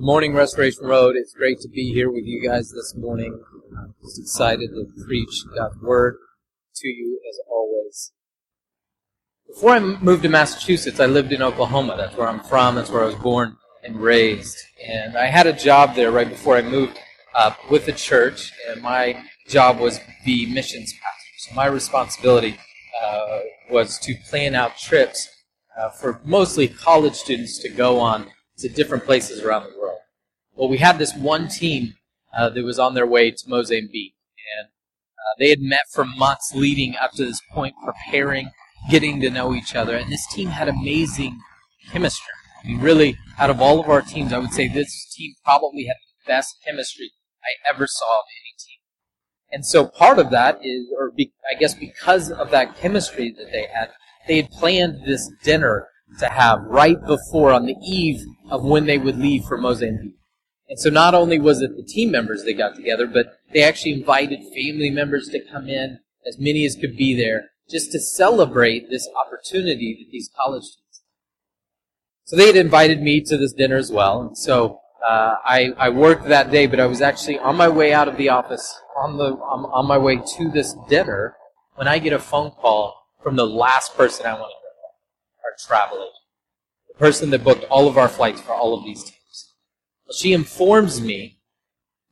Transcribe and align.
Good 0.00 0.06
morning, 0.06 0.32
Restoration 0.32 0.86
Road. 0.86 1.14
It's 1.14 1.34
great 1.34 1.60
to 1.60 1.68
be 1.68 1.92
here 1.92 2.10
with 2.10 2.24
you 2.24 2.42
guys 2.42 2.70
this 2.70 2.94
morning. 2.96 3.38
I'm 3.78 3.94
just 4.02 4.18
excited 4.18 4.70
to 4.70 4.86
preach 5.04 5.28
God's 5.54 5.76
Word 5.82 6.16
to 6.76 6.88
you 6.88 7.20
as 7.28 7.38
always. 7.46 8.12
Before 9.46 9.72
I 9.72 9.78
moved 9.78 10.22
to 10.22 10.30
Massachusetts, 10.30 11.00
I 11.00 11.04
lived 11.04 11.32
in 11.32 11.42
Oklahoma. 11.42 11.98
That's 11.98 12.16
where 12.16 12.28
I'm 12.28 12.40
from. 12.40 12.76
That's 12.76 12.88
where 12.88 13.02
I 13.02 13.04
was 13.04 13.14
born 13.16 13.58
and 13.84 14.00
raised. 14.00 14.56
And 14.82 15.18
I 15.18 15.26
had 15.26 15.46
a 15.46 15.52
job 15.52 15.94
there 15.94 16.10
right 16.10 16.30
before 16.30 16.56
I 16.56 16.62
moved 16.62 16.98
uh, 17.34 17.52
with 17.70 17.84
the 17.84 17.92
church, 17.92 18.54
and 18.70 18.80
my 18.80 19.22
job 19.48 19.80
was 19.80 20.00
the 20.24 20.46
missions 20.46 20.94
pastor. 20.94 21.50
So 21.50 21.54
my 21.54 21.66
responsibility 21.66 22.56
uh, 23.04 23.40
was 23.70 23.98
to 23.98 24.14
plan 24.30 24.54
out 24.54 24.78
trips 24.78 25.28
uh, 25.78 25.90
for 25.90 26.22
mostly 26.24 26.68
college 26.68 27.16
students 27.16 27.58
to 27.58 27.68
go 27.68 28.00
on 28.00 28.28
to 28.60 28.68
different 28.68 29.04
places 29.04 29.42
around 29.42 29.64
the 29.64 29.78
world. 29.78 29.98
Well, 30.54 30.68
we 30.68 30.78
had 30.78 30.98
this 30.98 31.14
one 31.14 31.48
team 31.48 31.94
uh, 32.36 32.50
that 32.50 32.64
was 32.64 32.78
on 32.78 32.94
their 32.94 33.06
way 33.06 33.30
to 33.30 33.48
Mozambique, 33.48 34.14
and 34.58 34.68
uh, 34.68 35.34
they 35.38 35.50
had 35.50 35.60
met 35.60 35.86
for 35.92 36.04
months 36.04 36.52
leading 36.54 36.96
up 36.96 37.12
to 37.12 37.24
this 37.24 37.40
point, 37.52 37.74
preparing, 37.84 38.50
getting 38.90 39.20
to 39.20 39.30
know 39.30 39.54
each 39.54 39.74
other, 39.74 39.96
and 39.96 40.12
this 40.12 40.26
team 40.26 40.48
had 40.48 40.68
amazing 40.68 41.40
chemistry. 41.90 42.32
I 42.62 42.68
mean, 42.68 42.80
really, 42.80 43.16
out 43.38 43.50
of 43.50 43.60
all 43.60 43.80
of 43.80 43.88
our 43.88 44.02
teams, 44.02 44.32
I 44.32 44.38
would 44.38 44.52
say 44.52 44.68
this 44.68 45.12
team 45.16 45.34
probably 45.44 45.86
had 45.86 45.96
the 45.96 46.30
best 46.30 46.56
chemistry 46.64 47.10
I 47.42 47.72
ever 47.72 47.86
saw 47.86 48.18
of 48.18 48.24
any 48.42 48.54
team. 48.58 48.80
And 49.50 49.66
so 49.66 49.86
part 49.86 50.18
of 50.18 50.30
that 50.30 50.60
is, 50.62 50.86
or 50.96 51.10
be, 51.10 51.32
I 51.50 51.58
guess 51.58 51.74
because 51.74 52.30
of 52.30 52.50
that 52.50 52.76
chemistry 52.76 53.34
that 53.36 53.50
they 53.50 53.66
had, 53.72 53.90
they 54.28 54.36
had 54.36 54.50
planned 54.50 55.06
this 55.06 55.30
dinner 55.42 55.88
to 56.18 56.28
have 56.28 56.60
right 56.64 57.00
before, 57.06 57.52
on 57.52 57.66
the 57.66 57.76
eve 57.86 58.20
of 58.50 58.64
when 58.64 58.86
they 58.86 58.98
would 58.98 59.18
leave 59.18 59.44
for 59.44 59.56
Mozambique. 59.56 60.16
And 60.68 60.78
so 60.78 60.90
not 60.90 61.14
only 61.14 61.38
was 61.38 61.62
it 61.62 61.76
the 61.76 61.82
team 61.82 62.10
members 62.10 62.44
that 62.44 62.54
got 62.54 62.76
together, 62.76 63.06
but 63.06 63.26
they 63.52 63.62
actually 63.62 63.92
invited 63.92 64.40
family 64.54 64.90
members 64.90 65.28
to 65.28 65.40
come 65.50 65.68
in, 65.68 65.98
as 66.26 66.38
many 66.38 66.64
as 66.64 66.76
could 66.76 66.96
be 66.96 67.14
there, 67.14 67.50
just 67.68 67.90
to 67.92 68.00
celebrate 68.00 68.90
this 68.90 69.08
opportunity 69.18 69.96
that 69.98 70.10
these 70.12 70.30
college 70.36 70.64
students 70.64 71.02
So 72.24 72.36
they 72.36 72.46
had 72.46 72.56
invited 72.56 73.02
me 73.02 73.20
to 73.22 73.36
this 73.36 73.52
dinner 73.52 73.76
as 73.76 73.90
well. 73.90 74.22
And 74.22 74.38
so 74.38 74.80
uh, 75.04 75.36
I, 75.44 75.72
I 75.76 75.88
worked 75.88 76.24
that 76.28 76.50
day, 76.50 76.66
but 76.66 76.78
I 76.78 76.86
was 76.86 77.00
actually 77.00 77.38
on 77.38 77.56
my 77.56 77.68
way 77.68 77.92
out 77.92 78.06
of 78.06 78.16
the 78.16 78.28
office, 78.28 78.80
on, 78.96 79.16
the, 79.16 79.24
on, 79.24 79.64
on 79.72 79.86
my 79.86 79.98
way 79.98 80.20
to 80.36 80.50
this 80.50 80.76
dinner, 80.88 81.34
when 81.74 81.88
I 81.88 81.98
get 81.98 82.12
a 82.12 82.18
phone 82.18 82.50
call 82.50 82.96
from 83.22 83.36
the 83.36 83.46
last 83.46 83.96
person 83.96 84.26
I 84.26 84.34
want 84.34 84.52
to 84.52 84.59
our 85.44 85.56
travel 85.58 85.98
agent, 85.98 86.14
the 86.88 86.94
person 86.94 87.30
that 87.30 87.44
booked 87.44 87.64
all 87.64 87.88
of 87.88 87.98
our 87.98 88.08
flights 88.08 88.40
for 88.40 88.52
all 88.52 88.74
of 88.74 88.84
these 88.84 89.02
teams. 89.04 89.54
Well, 90.06 90.14
she 90.14 90.32
informs 90.32 91.00
me 91.00 91.38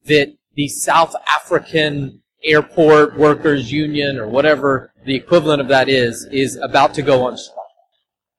that 0.06 0.34
the 0.54 0.68
South 0.68 1.14
African 1.26 2.22
Airport 2.42 3.18
Workers 3.18 3.70
Union, 3.72 4.18
or 4.18 4.28
whatever 4.28 4.92
the 5.04 5.14
equivalent 5.14 5.60
of 5.60 5.68
that 5.68 5.88
is, 5.88 6.24
is 6.30 6.56
about 6.56 6.94
to 6.94 7.02
go 7.02 7.26
on 7.26 7.36
strike. 7.36 7.56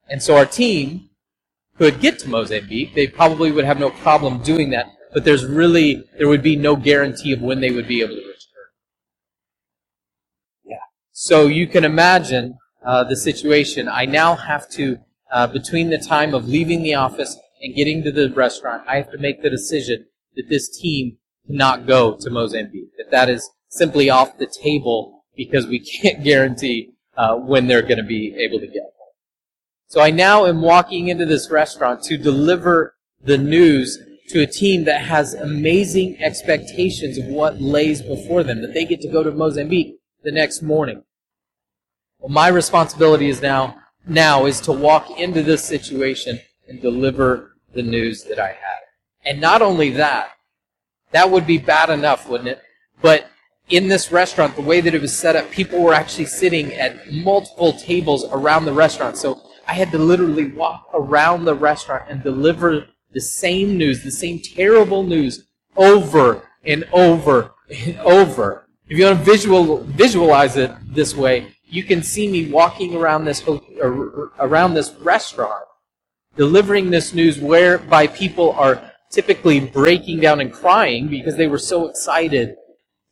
And 0.09 0.21
so 0.23 0.35
our 0.35 0.45
team 0.45 1.09
could 1.77 1.99
get 2.01 2.19
to 2.19 2.29
Mozambique. 2.29 2.93
They 2.93 3.07
probably 3.07 3.51
would 3.51 3.65
have 3.65 3.79
no 3.79 3.89
problem 3.89 4.41
doing 4.41 4.69
that, 4.71 4.87
but 5.13 5.23
there's 5.23 5.45
really, 5.45 6.03
there 6.17 6.27
would 6.27 6.43
be 6.43 6.55
no 6.55 6.75
guarantee 6.75 7.31
of 7.33 7.41
when 7.41 7.61
they 7.61 7.71
would 7.71 7.87
be 7.87 8.01
able 8.01 8.15
to 8.15 8.21
return. 8.21 8.67
Yeah. 10.65 10.77
So 11.11 11.47
you 11.47 11.67
can 11.67 11.83
imagine 11.83 12.57
uh, 12.83 13.03
the 13.03 13.15
situation, 13.15 13.87
I 13.87 14.05
now 14.05 14.35
have 14.35 14.69
to, 14.71 14.99
uh, 15.31 15.47
between 15.47 15.89
the 15.89 15.97
time 15.97 16.33
of 16.33 16.47
leaving 16.47 16.83
the 16.83 16.95
office 16.95 17.37
and 17.61 17.75
getting 17.75 18.03
to 18.03 18.11
the 18.11 18.31
restaurant, 18.31 18.83
I 18.87 18.97
have 18.97 19.11
to 19.11 19.17
make 19.17 19.41
the 19.41 19.49
decision 19.49 20.05
that 20.35 20.49
this 20.49 20.69
team 20.69 21.17
cannot 21.45 21.85
go 21.85 22.15
to 22.15 22.29
Mozambique. 22.29 22.91
That 22.97 23.11
that 23.11 23.29
is 23.29 23.49
simply 23.69 24.09
off 24.09 24.37
the 24.37 24.47
table 24.47 25.25
because 25.35 25.67
we 25.67 25.79
can't 26.01 26.23
guarantee 26.23 26.93
uh, 27.17 27.35
when 27.35 27.67
they're 27.67 27.81
going 27.81 27.97
to 27.97 28.03
be 28.03 28.35
able 28.37 28.59
to 28.59 28.67
get 28.67 28.83
home. 28.83 29.13
So 29.87 30.01
I 30.01 30.11
now 30.11 30.45
am 30.45 30.61
walking 30.61 31.07
into 31.07 31.25
this 31.25 31.49
restaurant 31.49 32.03
to 32.03 32.17
deliver 32.17 32.95
the 33.21 33.37
news 33.37 33.99
to 34.29 34.41
a 34.41 34.47
team 34.47 34.83
that 34.83 35.01
has 35.01 35.33
amazing 35.33 36.21
expectations 36.21 37.17
of 37.17 37.25
what 37.25 37.59
lays 37.59 38.01
before 38.01 38.43
them, 38.43 38.61
that 38.61 38.73
they 38.73 38.85
get 38.85 39.01
to 39.01 39.07
go 39.07 39.23
to 39.23 39.31
Mozambique 39.31 39.99
the 40.23 40.31
next 40.31 40.61
morning. 40.61 41.03
Well, 42.19 42.29
my 42.29 42.49
responsibility 42.49 43.29
is 43.29 43.41
now 43.41 43.77
now 44.05 44.45
is 44.45 44.59
to 44.61 44.71
walk 44.71 45.19
into 45.19 45.43
this 45.43 45.63
situation 45.63 46.39
and 46.67 46.81
deliver 46.81 47.55
the 47.73 47.83
news 47.83 48.23
that 48.23 48.39
I 48.39 48.47
had. 48.47 48.79
And 49.25 49.39
not 49.39 49.61
only 49.61 49.91
that, 49.91 50.31
that 51.11 51.29
would 51.29 51.47
be 51.47 51.57
bad 51.57 51.89
enough, 51.89 52.27
wouldn't 52.27 52.49
it? 52.49 52.61
But 53.01 53.29
in 53.69 53.87
this 53.87 54.11
restaurant, 54.11 54.55
the 54.55 54.61
way 54.61 54.81
that 54.81 54.93
it 54.93 55.01
was 55.01 55.17
set 55.17 55.35
up, 55.35 55.49
people 55.51 55.81
were 55.81 55.93
actually 55.93 56.25
sitting 56.25 56.73
at 56.73 57.11
multiple 57.11 57.73
tables 57.73 58.25
around 58.31 58.65
the 58.65 58.73
restaurant. 58.73 59.17
So 59.17 59.41
I 59.67 59.73
had 59.73 59.91
to 59.91 59.97
literally 59.97 60.51
walk 60.51 60.89
around 60.93 61.45
the 61.45 61.55
restaurant 61.55 62.05
and 62.09 62.23
deliver 62.23 62.87
the 63.11 63.21
same 63.21 63.77
news, 63.77 64.03
the 64.03 64.11
same 64.11 64.39
terrible 64.39 65.03
news 65.03 65.47
over 65.77 66.47
and 66.63 66.83
over 66.91 67.51
and 67.69 67.97
over. 67.99 68.67
If 68.87 68.97
you 68.97 69.05
want 69.05 69.19
to 69.19 69.23
visual, 69.23 69.83
visualize 69.83 70.57
it 70.57 70.71
this 70.93 71.15
way, 71.15 71.55
you 71.69 71.83
can 71.83 72.01
see 72.01 72.27
me 72.27 72.51
walking 72.51 72.95
around 72.95 73.25
this 73.25 73.43
around 74.39 74.73
this 74.73 74.91
restaurant, 74.99 75.65
delivering 76.35 76.89
this 76.89 77.13
news 77.13 77.39
whereby 77.39 78.07
people 78.07 78.51
are 78.53 78.91
typically 79.11 79.59
breaking 79.59 80.19
down 80.19 80.39
and 80.41 80.51
crying 80.51 81.07
because 81.07 81.35
they 81.35 81.47
were 81.47 81.59
so 81.59 81.87
excited 81.87 82.55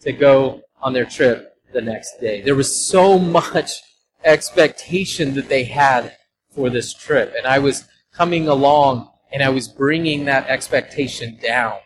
to 0.02 0.12
go 0.12 0.62
on 0.82 0.94
their 0.94 1.06
trip 1.06 1.54
the 1.74 1.82
next 1.82 2.20
day. 2.20 2.42
There 2.42 2.56
was 2.56 2.88
so 2.88 3.18
much 3.18 3.82
expectation 4.24 5.34
that 5.36 5.50
they 5.50 5.64
had 5.64 6.16
for 6.52 6.70
this 6.70 6.94
trip, 6.94 7.34
and 7.38 7.46
I 7.46 7.60
was 7.60 7.86
coming 8.14 8.48
along 8.48 9.10
and 9.32 9.44
I 9.44 9.50
was 9.50 9.68
bringing 9.68 10.26
that 10.26 10.48
expectation 10.48 11.38
down. 11.42 11.78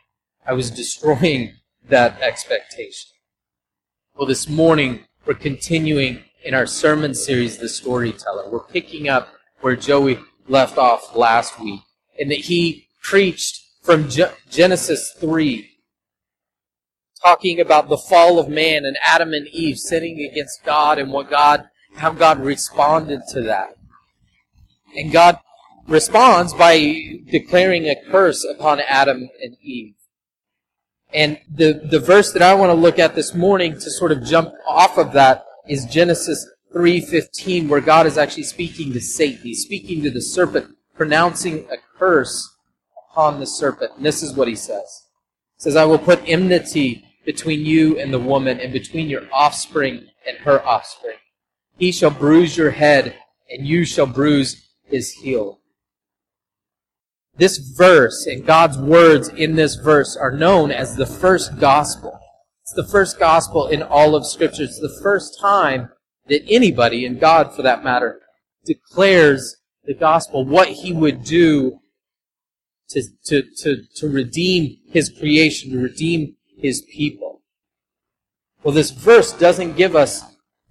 I 0.46 0.54
was 0.54 0.72
destroying 0.72 1.56
that 1.90 2.22
expectation. 2.22 3.12
Well, 4.16 4.28
this 4.28 4.48
morning 4.48 5.06
we're 5.26 5.34
continuing 5.34 6.24
in 6.44 6.54
our 6.54 6.66
sermon 6.66 7.14
series, 7.14 7.58
The 7.58 7.70
Storyteller. 7.70 8.50
We're 8.50 8.64
picking 8.64 9.08
up 9.08 9.30
where 9.62 9.76
Joey 9.76 10.20
left 10.48 10.78
off 10.78 11.16
last 11.16 11.60
week, 11.60 11.82
and 12.20 12.32
that 12.32 12.40
he 12.40 12.88
preached 13.04 13.62
from 13.84 14.10
Genesis 14.50 15.14
3, 15.20 15.70
talking 17.24 17.60
about 17.60 17.90
the 17.90 17.98
fall 17.98 18.40
of 18.40 18.50
man 18.50 18.86
and 18.86 18.98
Adam 19.06 19.34
and 19.34 19.48
Eve 19.48 19.78
sinning 19.78 20.20
against 20.32 20.64
God 20.64 20.98
and 20.98 21.12
what 21.12 21.30
God, 21.30 21.66
how 21.96 22.12
God 22.12 22.40
responded 22.40 23.22
to 23.30 23.42
that. 23.44 23.76
And 24.96 25.12
God 25.12 25.40
responds 25.88 26.54
by 26.54 26.78
declaring 27.30 27.88
a 27.88 27.96
curse 28.10 28.44
upon 28.44 28.80
Adam 28.82 29.30
and 29.42 29.56
Eve. 29.62 29.94
And 31.14 31.40
the, 31.50 31.74
the 31.74 32.00
verse 32.00 32.32
that 32.34 32.42
I 32.42 32.54
want 32.54 32.70
to 32.70 32.74
look 32.74 32.98
at 32.98 33.16
this 33.16 33.34
morning 33.34 33.74
to 33.74 33.92
sort 33.92 34.12
of 34.12 34.24
jump 34.24 34.54
off 34.68 34.98
of 34.98 35.12
that 35.14 35.46
is 35.72 35.86
Genesis 35.86 36.46
3:15 36.74 37.70
where 37.70 37.80
God 37.80 38.06
is 38.06 38.18
actually 38.18 38.44
speaking 38.44 38.92
to 38.92 39.00
Satan. 39.00 39.40
He's 39.42 39.62
speaking 39.62 40.04
to 40.04 40.12
the 40.12 40.22
serpent, 40.22 40.76
pronouncing 40.96 41.66
a 41.72 41.78
curse 41.98 42.58
upon 43.10 43.40
the 43.40 43.46
serpent. 43.48 43.94
And 43.96 44.06
this 44.06 44.22
is 44.22 44.34
what 44.34 44.50
he 44.50 44.56
says. 44.56 45.04
He 45.56 45.64
says, 45.64 45.78
"I 45.78 45.86
will 45.86 45.98
put 45.98 46.20
enmity 46.28 47.06
between 47.24 47.66
you 47.66 47.98
and 47.98 48.14
the 48.14 48.20
woman 48.20 48.60
and 48.60 48.74
between 48.74 49.10
your 49.10 49.24
offspring 49.32 50.10
and 50.28 50.40
her 50.40 50.62
offspring. 50.68 51.20
He 51.78 51.94
shall 51.94 52.12
bruise 52.12 52.58
your 52.58 52.72
head 52.72 53.16
and 53.50 53.66
you 53.66 53.86
shall 53.86 54.08
bruise 54.08 54.58
his 54.84 55.14
heel." 55.14 55.62
This 57.38 57.60
verse 57.60 58.26
and 58.26 58.46
God's 58.46 58.78
words 58.78 59.30
in 59.30 59.56
this 59.56 59.76
verse 59.76 60.18
are 60.18 60.32
known 60.32 60.70
as 60.70 60.98
the 60.98 61.06
first 61.06 61.60
gospel. 61.60 62.21
It's 62.72 62.88
the 62.88 62.90
first 62.90 63.20
gospel 63.20 63.68
in 63.68 63.84
all 63.84 64.16
of 64.16 64.26
Scripture. 64.26 64.64
It's 64.64 64.80
the 64.80 64.98
first 65.04 65.38
time 65.42 65.90
that 66.30 66.42
anybody, 66.48 67.06
and 67.06 67.20
God 67.20 67.54
for 67.54 67.64
that 67.64 67.84
matter, 67.84 68.22
declares 68.64 69.58
the 69.84 69.94
gospel, 69.94 70.46
what 70.46 70.70
he 70.70 70.94
would 70.94 71.26
do 71.26 71.82
to, 72.92 73.04
to, 73.26 73.44
to, 73.58 73.84
to 73.98 74.08
redeem 74.08 74.78
his 74.88 75.10
creation, 75.10 75.72
to 75.72 75.80
redeem 75.80 76.38
his 76.60 76.82
people. 76.84 77.42
Well, 78.64 78.74
this 78.74 78.92
verse 78.92 79.34
doesn't 79.34 79.76
give 79.76 79.98
us 79.98 80.24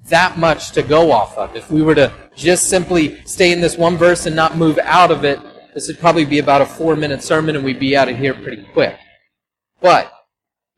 that 0.09 0.39
much 0.39 0.71
to 0.71 0.83
go 0.83 1.13
off 1.13 1.37
of. 1.37 1.55
If 1.55 1.71
we 1.71 1.83
were 1.83 1.97
to 1.97 2.11
just 2.35 2.71
simply 2.71 3.23
stay 3.27 3.53
in 3.53 3.61
this 3.61 3.77
one 3.77 3.99
verse 3.99 4.25
and 4.25 4.35
not 4.35 4.57
move 4.57 4.79
out 4.85 5.11
of 5.11 5.27
it, 5.27 5.39
this 5.75 5.89
would 5.89 6.01
probably 6.01 6.25
be 6.25 6.39
about 6.39 6.63
a 6.63 6.67
four 6.67 6.97
minute 6.97 7.23
sermon 7.23 7.57
and 7.57 7.65
we'd 7.65 7.79
be 7.79 7.95
out 7.95 8.09
of 8.09 8.17
here 8.17 8.33
pretty 8.33 8.63
quick. 8.73 8.97
But 9.83 10.11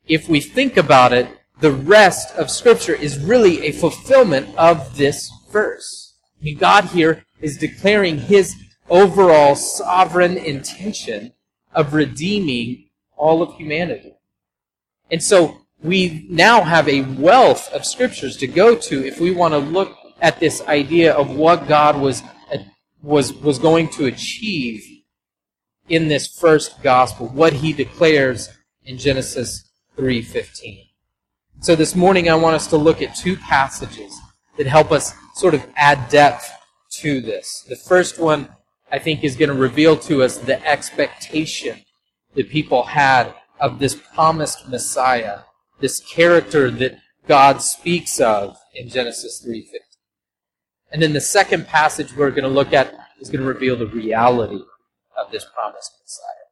if 0.07 0.27
we 0.27 0.39
think 0.39 0.77
about 0.77 1.13
it, 1.13 1.27
the 1.59 1.71
rest 1.71 2.35
of 2.35 2.49
Scripture 2.49 2.95
is 2.95 3.19
really 3.19 3.65
a 3.65 3.71
fulfillment 3.71 4.55
of 4.57 4.97
this 4.97 5.31
verse. 5.51 6.15
I 6.39 6.43
mean, 6.43 6.57
God 6.57 6.85
here 6.85 7.25
is 7.39 7.57
declaring 7.57 8.17
his 8.17 8.55
overall 8.89 9.55
sovereign 9.55 10.37
intention 10.37 11.33
of 11.73 11.93
redeeming 11.93 12.89
all 13.15 13.41
of 13.41 13.55
humanity. 13.55 14.15
And 15.09 15.23
so 15.23 15.61
we 15.81 16.25
now 16.29 16.61
have 16.61 16.87
a 16.89 17.01
wealth 17.01 17.71
of 17.71 17.85
scriptures 17.85 18.37
to 18.37 18.47
go 18.47 18.75
to 18.75 19.05
if 19.05 19.19
we 19.19 19.31
want 19.31 19.53
to 19.53 19.57
look 19.57 19.95
at 20.21 20.39
this 20.39 20.61
idea 20.63 21.13
of 21.13 21.29
what 21.29 21.67
God 21.67 21.99
was, 21.99 22.23
uh, 22.51 22.57
was, 23.01 23.33
was 23.33 23.59
going 23.59 23.89
to 23.89 24.05
achieve 24.05 24.83
in 25.89 26.07
this 26.07 26.27
first 26.27 26.81
gospel, 26.81 27.27
what 27.27 27.53
he 27.53 27.73
declares 27.73 28.49
in 28.85 28.97
Genesis 28.97 29.69
3:15. 29.97 30.87
So 31.61 31.75
this 31.75 31.95
morning 31.95 32.29
I 32.29 32.35
want 32.35 32.55
us 32.55 32.67
to 32.67 32.77
look 32.77 33.01
at 33.01 33.15
two 33.15 33.37
passages 33.37 34.13
that 34.57 34.67
help 34.67 34.91
us 34.91 35.13
sort 35.35 35.53
of 35.53 35.65
add 35.75 36.09
depth 36.09 36.49
to 37.01 37.21
this. 37.21 37.63
The 37.67 37.75
first 37.75 38.19
one 38.19 38.49
I 38.91 38.99
think 38.99 39.23
is 39.23 39.35
going 39.35 39.49
to 39.49 39.55
reveal 39.55 39.97
to 39.97 40.23
us 40.23 40.37
the 40.37 40.63
expectation 40.67 41.83
that 42.35 42.49
people 42.49 42.83
had 42.83 43.33
of 43.59 43.79
this 43.79 43.95
promised 43.95 44.67
Messiah, 44.67 45.39
this 45.79 45.99
character 45.99 46.69
that 46.69 46.99
God 47.27 47.61
speaks 47.61 48.19
of 48.19 48.57
in 48.73 48.89
Genesis 48.89 49.41
3:15. 49.45 49.79
And 50.91 51.01
then 51.01 51.13
the 51.13 51.21
second 51.21 51.67
passage 51.67 52.15
we're 52.15 52.29
going 52.31 52.43
to 52.43 52.49
look 52.49 52.73
at 52.73 52.93
is 53.19 53.29
going 53.29 53.41
to 53.41 53.47
reveal 53.47 53.75
the 53.75 53.87
reality 53.87 54.63
of 55.17 55.31
this 55.31 55.45
promised 55.55 55.91
Messiah. 56.01 56.49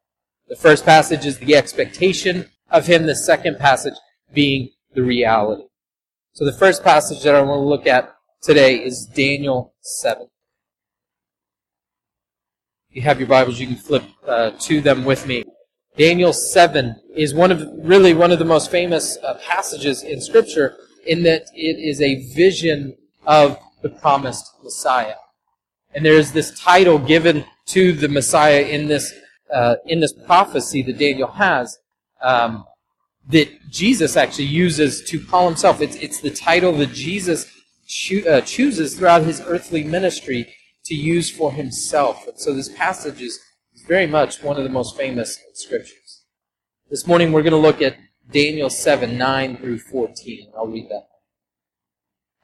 The 0.48 0.56
first 0.56 0.84
passage 0.84 1.26
is 1.26 1.38
the 1.38 1.54
expectation 1.54 2.50
of 2.72 2.86
him, 2.86 3.06
the 3.06 3.14
second 3.14 3.58
passage 3.58 3.94
being 4.32 4.70
the 4.94 5.02
reality. 5.02 5.64
So 6.32 6.44
the 6.44 6.52
first 6.52 6.82
passage 6.82 7.22
that 7.22 7.34
I 7.34 7.42
want 7.42 7.60
to 7.60 7.68
look 7.68 7.86
at 7.86 8.14
today 8.40 8.76
is 8.76 9.06
Daniel 9.06 9.74
7. 9.82 10.26
If 12.90 12.96
you 12.96 13.02
have 13.02 13.20
your 13.20 13.28
Bibles, 13.28 13.60
you 13.60 13.66
can 13.66 13.76
flip 13.76 14.02
uh, 14.26 14.52
to 14.60 14.80
them 14.80 15.04
with 15.04 15.26
me. 15.26 15.44
Daniel 15.96 16.32
7 16.32 16.96
is 17.14 17.34
one 17.34 17.52
of, 17.52 17.62
really 17.76 18.14
one 18.14 18.32
of 18.32 18.38
the 18.38 18.44
most 18.46 18.70
famous 18.70 19.18
uh, 19.22 19.34
passages 19.46 20.02
in 20.02 20.20
Scripture 20.22 20.74
in 21.06 21.22
that 21.24 21.42
it 21.54 21.78
is 21.78 22.00
a 22.00 22.26
vision 22.32 22.96
of 23.26 23.58
the 23.82 23.90
promised 23.90 24.46
Messiah. 24.62 25.16
And 25.94 26.04
there 26.04 26.14
is 26.14 26.32
this 26.32 26.58
title 26.58 26.98
given 26.98 27.44
to 27.66 27.92
the 27.92 28.08
Messiah 28.08 28.62
in 28.62 28.88
this, 28.88 29.12
uh, 29.52 29.76
in 29.86 30.00
this 30.00 30.14
prophecy 30.14 30.82
that 30.82 30.98
Daniel 30.98 31.28
has, 31.28 31.78
um, 32.22 32.64
that 33.28 33.48
Jesus 33.70 34.16
actually 34.16 34.46
uses 34.46 35.02
to 35.04 35.20
call 35.20 35.48
himself. 35.48 35.80
It's, 35.80 35.96
it's 35.96 36.20
the 36.20 36.30
title 36.30 36.72
that 36.74 36.92
Jesus 36.92 37.50
cho- 37.86 38.28
uh, 38.28 38.40
chooses 38.40 38.96
throughout 38.96 39.22
his 39.22 39.40
earthly 39.40 39.84
ministry 39.84 40.54
to 40.84 40.94
use 40.94 41.30
for 41.30 41.52
himself. 41.52 42.26
And 42.26 42.38
so 42.38 42.52
this 42.52 42.68
passage 42.68 43.20
is 43.20 43.38
very 43.86 44.06
much 44.06 44.42
one 44.42 44.56
of 44.56 44.64
the 44.64 44.70
most 44.70 44.96
famous 44.96 45.38
scriptures. 45.54 46.24
This 46.90 47.06
morning 47.06 47.32
we're 47.32 47.42
going 47.42 47.52
to 47.52 47.56
look 47.56 47.82
at 47.82 47.96
Daniel 48.30 48.70
7, 48.70 49.16
9 49.16 49.56
through 49.58 49.78
14. 49.78 50.52
I'll 50.56 50.66
read 50.66 50.88
that. 50.90 51.08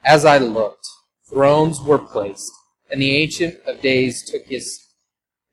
As 0.05 0.25
I 0.25 0.39
looked, 0.39 0.87
thrones 1.29 1.81
were 1.81 1.99
placed, 1.99 2.53
and 2.91 3.01
the 3.01 3.17
Ancient 3.17 3.59
of 3.67 3.81
Days 3.81 4.23
took 4.23 4.47
his 4.47 4.85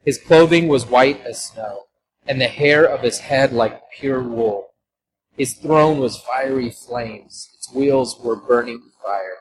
his 0.04 0.20
clothing 0.20 0.68
was 0.68 0.86
white 0.86 1.20
as 1.22 1.44
snow, 1.44 1.85
and 2.26 2.40
the 2.40 2.48
hair 2.48 2.86
of 2.86 3.02
his 3.02 3.20
head 3.20 3.54
like 3.54 3.92
pure 3.92 4.22
wool. 4.22 4.74
His 5.38 5.54
throne 5.54 6.00
was 6.00 6.18
fiery 6.18 6.72
flames, 6.72 7.50
its 7.54 7.72
wheels 7.74 8.20
were 8.20 8.36
burning 8.36 8.82
fire. 9.04 9.38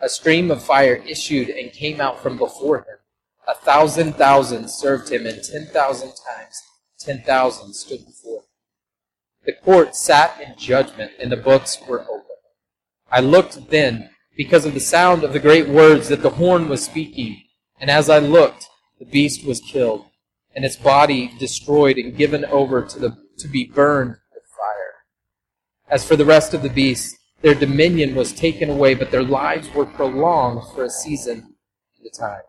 A 0.00 0.08
stream 0.08 0.50
of 0.50 0.62
fire 0.62 0.96
issued 1.06 1.48
and 1.48 1.72
came 1.72 2.00
out 2.00 2.20
from 2.20 2.36
before 2.36 2.78
him. 2.78 2.98
A 3.46 3.54
thousand 3.54 4.14
thousand 4.14 4.68
served 4.68 5.10
him, 5.10 5.26
and 5.26 5.42
ten 5.42 5.66
thousand 5.66 6.08
times 6.08 6.62
ten 6.98 7.22
thousand 7.22 7.74
stood 7.74 8.04
before 8.04 8.38
him. 8.38 8.44
The 9.44 9.52
court 9.52 9.96
sat 9.96 10.40
in 10.40 10.56
judgment, 10.58 11.12
and 11.20 11.30
the 11.30 11.36
books 11.36 11.78
were 11.86 12.02
open. 12.02 12.36
I 13.10 13.20
looked 13.20 13.70
then, 13.70 14.10
because 14.36 14.64
of 14.64 14.74
the 14.74 14.80
sound 14.80 15.24
of 15.24 15.32
the 15.32 15.40
great 15.40 15.68
words 15.68 16.08
that 16.08 16.22
the 16.22 16.30
horn 16.30 16.68
was 16.68 16.84
speaking, 16.84 17.42
and 17.80 17.90
as 17.90 18.08
I 18.08 18.18
looked, 18.18 18.68
the 18.98 19.04
beast 19.04 19.44
was 19.44 19.60
killed, 19.60 20.06
and 20.54 20.64
its 20.64 20.76
body 20.76 21.32
destroyed 21.38 21.98
and 21.98 22.16
given 22.16 22.44
over 22.46 22.82
to, 22.82 22.98
the, 22.98 23.16
to 23.38 23.48
be 23.48 23.64
burned 23.64 24.16
with 24.34 24.44
fire. 24.56 24.94
As 25.88 26.04
for 26.04 26.16
the 26.16 26.24
rest 26.24 26.54
of 26.54 26.62
the 26.62 26.70
beasts, 26.70 27.18
their 27.40 27.54
dominion 27.54 28.14
was 28.14 28.32
taken 28.32 28.70
away, 28.70 28.94
but 28.94 29.10
their 29.10 29.22
lives 29.22 29.68
were 29.74 29.86
prolonged 29.86 30.62
for 30.74 30.84
a 30.84 30.90
season 30.90 31.54
and 31.98 32.06
a 32.06 32.16
time. 32.16 32.42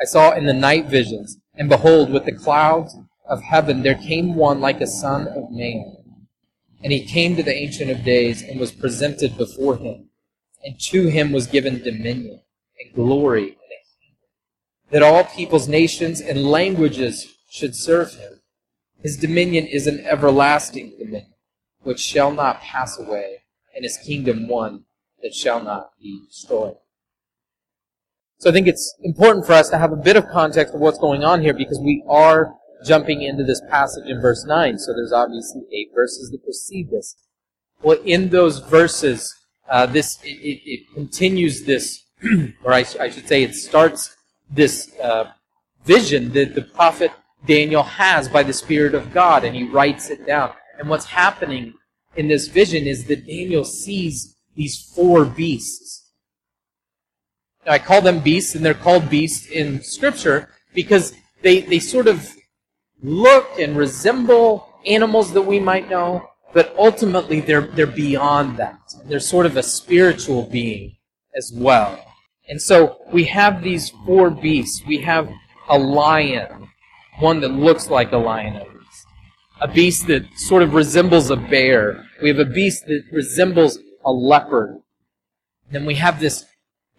I 0.00 0.04
saw 0.04 0.32
in 0.32 0.44
the 0.44 0.52
night 0.52 0.86
visions, 0.86 1.38
and 1.54 1.68
behold, 1.68 2.10
with 2.10 2.24
the 2.24 2.32
clouds 2.32 2.96
of 3.26 3.42
heaven 3.42 3.82
there 3.82 3.94
came 3.94 4.34
one 4.34 4.60
like 4.60 4.80
a 4.80 4.86
son 4.86 5.28
of 5.28 5.50
man. 5.50 5.96
And 6.82 6.92
he 6.92 7.04
came 7.04 7.36
to 7.36 7.42
the 7.42 7.54
Ancient 7.54 7.90
of 7.90 8.04
Days 8.04 8.42
and 8.42 8.60
was 8.60 8.72
presented 8.72 9.38
before 9.38 9.76
him. 9.76 10.10
And 10.64 10.78
to 10.80 11.06
him 11.06 11.32
was 11.32 11.46
given 11.46 11.82
dominion 11.82 12.40
and 12.80 12.94
glory 12.94 13.56
that 14.94 15.02
all 15.02 15.24
peoples, 15.24 15.66
nations, 15.66 16.20
and 16.20 16.44
languages 16.44 17.34
should 17.50 17.74
serve 17.74 18.14
him. 18.14 18.40
His 19.02 19.16
dominion 19.16 19.66
is 19.66 19.88
an 19.88 19.98
everlasting 20.06 20.94
dominion, 20.96 21.34
which 21.82 21.98
shall 21.98 22.30
not 22.30 22.60
pass 22.60 22.96
away, 22.96 23.38
and 23.74 23.82
his 23.82 23.96
kingdom 23.96 24.46
one 24.46 24.84
that 25.20 25.34
shall 25.34 25.60
not 25.60 25.90
be 26.00 26.20
destroyed. 26.28 26.76
So 28.38 28.50
I 28.50 28.52
think 28.52 28.68
it's 28.68 28.94
important 29.02 29.44
for 29.44 29.54
us 29.54 29.68
to 29.70 29.78
have 29.78 29.90
a 29.90 29.96
bit 29.96 30.14
of 30.14 30.28
context 30.28 30.76
of 30.76 30.80
what's 30.80 30.98
going 30.98 31.24
on 31.24 31.42
here 31.42 31.54
because 31.54 31.80
we 31.80 32.04
are 32.08 32.54
jumping 32.86 33.22
into 33.22 33.42
this 33.42 33.62
passage 33.68 34.08
in 34.08 34.20
verse 34.20 34.44
9. 34.46 34.78
So 34.78 34.92
there's 34.92 35.12
obviously 35.12 35.62
eight 35.72 35.88
verses 35.92 36.30
that 36.30 36.44
precede 36.44 36.92
this. 36.92 37.16
Well, 37.82 37.98
in 38.04 38.28
those 38.28 38.60
verses, 38.60 39.34
uh, 39.68 39.86
this 39.86 40.22
it, 40.22 40.28
it, 40.28 40.60
it, 40.64 40.94
continues 40.94 41.64
this, 41.64 42.04
or 42.62 42.72
I, 42.72 42.86
I 43.00 43.10
should 43.10 43.26
say, 43.26 43.42
it 43.42 43.56
starts 43.56 44.13
this 44.50 44.92
uh, 45.02 45.30
vision 45.84 46.32
that 46.32 46.54
the 46.54 46.62
prophet 46.62 47.10
Daniel 47.46 47.82
has 47.82 48.28
by 48.28 48.42
the 48.42 48.52
Spirit 48.52 48.94
of 48.94 49.12
God, 49.12 49.44
and 49.44 49.54
he 49.54 49.64
writes 49.64 50.10
it 50.10 50.26
down. 50.26 50.52
And 50.78 50.88
what's 50.88 51.04
happening 51.04 51.74
in 52.16 52.28
this 52.28 52.48
vision 52.48 52.86
is 52.86 53.04
that 53.06 53.26
Daniel 53.26 53.64
sees 53.64 54.36
these 54.54 54.80
four 54.94 55.24
beasts. 55.24 56.10
Now, 57.66 57.72
I 57.72 57.78
call 57.78 58.00
them 58.00 58.20
beasts, 58.20 58.54
and 58.54 58.64
they're 58.64 58.74
called 58.74 59.10
beasts 59.10 59.48
in 59.48 59.82
Scripture 59.82 60.50
because 60.74 61.14
they, 61.42 61.60
they 61.60 61.78
sort 61.78 62.06
of 62.06 62.34
look 63.02 63.58
and 63.58 63.76
resemble 63.76 64.68
animals 64.86 65.32
that 65.32 65.42
we 65.42 65.60
might 65.60 65.88
know, 65.90 66.28
but 66.52 66.74
ultimately 66.78 67.40
they're, 67.40 67.62
they're 67.68 67.86
beyond 67.86 68.56
that. 68.58 68.78
They're 69.04 69.20
sort 69.20 69.46
of 69.46 69.56
a 69.56 69.62
spiritual 69.62 70.44
being 70.44 70.96
as 71.36 71.52
well. 71.54 72.02
And 72.48 72.60
so 72.60 72.98
we 73.12 73.24
have 73.24 73.62
these 73.62 73.90
four 74.04 74.30
beasts. 74.30 74.82
We 74.86 74.98
have 74.98 75.28
a 75.68 75.78
lion, 75.78 76.68
one 77.18 77.40
that 77.40 77.48
looks 77.48 77.88
like 77.88 78.12
a 78.12 78.18
lion 78.18 78.56
at 78.56 78.68
least. 78.68 79.06
A 79.60 79.68
beast 79.68 80.06
that 80.08 80.26
sort 80.36 80.62
of 80.62 80.74
resembles 80.74 81.30
a 81.30 81.36
bear. 81.36 82.04
We 82.22 82.28
have 82.28 82.38
a 82.38 82.44
beast 82.44 82.86
that 82.86 83.04
resembles 83.12 83.78
a 84.04 84.12
leopard. 84.12 84.80
Then 85.70 85.86
we 85.86 85.94
have 85.94 86.20
this 86.20 86.44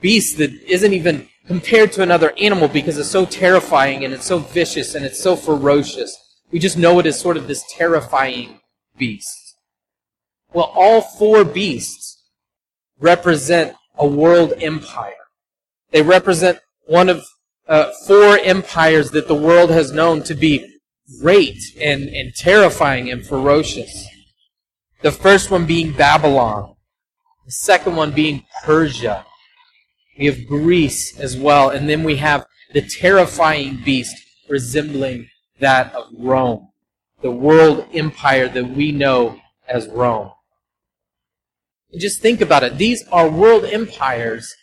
beast 0.02 0.38
that 0.40 0.52
isn't 0.64 0.94
even 0.94 1.28
compared 1.48 1.92
to 1.94 2.02
another 2.02 2.34
animal 2.40 2.68
because 2.68 2.98
it's 2.98 3.10
so 3.10 3.26
terrifying 3.26 4.04
and 4.04 4.14
it's 4.14 4.26
so 4.26 4.40
vicious 4.40 4.96
and 4.96 5.06
it's 5.06 5.22
so 5.22 5.36
ferocious. 5.36 6.18
We 6.52 6.60
just 6.60 6.78
know 6.78 7.00
it 7.00 7.06
as 7.06 7.20
sort 7.20 7.38
of 7.38 7.48
this 7.48 7.64
terrifying 7.70 8.60
beast. 8.98 9.58
Well, 10.54 10.72
all 10.74 11.02
four 11.02 11.44
beasts 11.44 12.24
represent 13.00 13.76
a 13.98 14.08
world 14.08 14.54
empire. 14.60 15.14
They 15.92 16.02
represent 16.02 16.60
one 16.86 17.10
of 17.10 17.26
uh, 17.68 17.92
four 18.06 18.38
empires 18.40 19.12
that 19.12 19.28
the 19.28 19.36
world 19.36 19.70
has 19.72 19.92
known 19.92 20.24
to 20.24 20.36
be 20.36 20.80
great 21.22 21.58
and, 21.80 22.10
and 22.10 22.34
terrifying 22.36 23.10
and 23.10 23.26
ferocious. 23.26 24.08
The 25.02 25.12
first 25.12 25.52
one 25.52 25.66
being 25.66 25.94
Babylon. 25.94 26.76
The 27.46 27.52
second 27.52 27.96
one 27.96 28.12
being 28.12 28.46
Persia. 28.64 29.26
We 30.18 30.26
have 30.26 30.48
Greece 30.48 31.20
as 31.20 31.38
well. 31.38 31.70
And 31.70 31.88
then 31.90 32.04
we 32.04 32.16
have 32.18 32.46
the 32.74 32.82
terrifying 32.82 33.82
beast 33.84 34.16
resembling 34.50 35.30
that 35.60 35.94
of 35.94 36.08
Rome. 36.18 36.70
The 37.22 37.32
world 37.32 37.88
empire 37.94 38.48
that 38.50 38.70
we 38.70 38.92
know 38.92 39.40
as 39.68 39.88
Rome. 39.88 40.32
And 41.92 42.02
just 42.02 42.22
think 42.22 42.42
about 42.42 42.64
it. 42.64 42.78
These 42.78 43.08
are 43.12 43.30
world 43.30 43.66
empires 43.66 44.56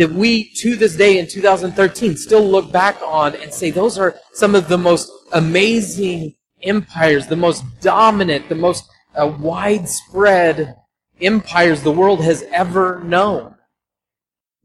that 0.00 0.10
we, 0.10 0.50
to 0.54 0.76
this 0.76 0.96
day 0.96 1.18
in 1.18 1.26
2013, 1.26 2.16
still 2.16 2.42
look 2.42 2.72
back 2.72 2.96
on 3.02 3.34
and 3.36 3.52
say 3.52 3.70
those 3.70 3.98
are 3.98 4.16
some 4.32 4.54
of 4.54 4.66
the 4.66 4.78
most 4.78 5.12
amazing 5.34 6.34
empires, 6.62 7.26
the 7.26 7.36
most 7.36 7.62
dominant, 7.82 8.48
the 8.48 8.54
most 8.54 8.88
uh, 9.14 9.26
widespread 9.38 10.74
empires 11.20 11.82
the 11.82 11.92
world 11.92 12.22
has 12.22 12.42
ever 12.50 13.04
known. 13.04 13.54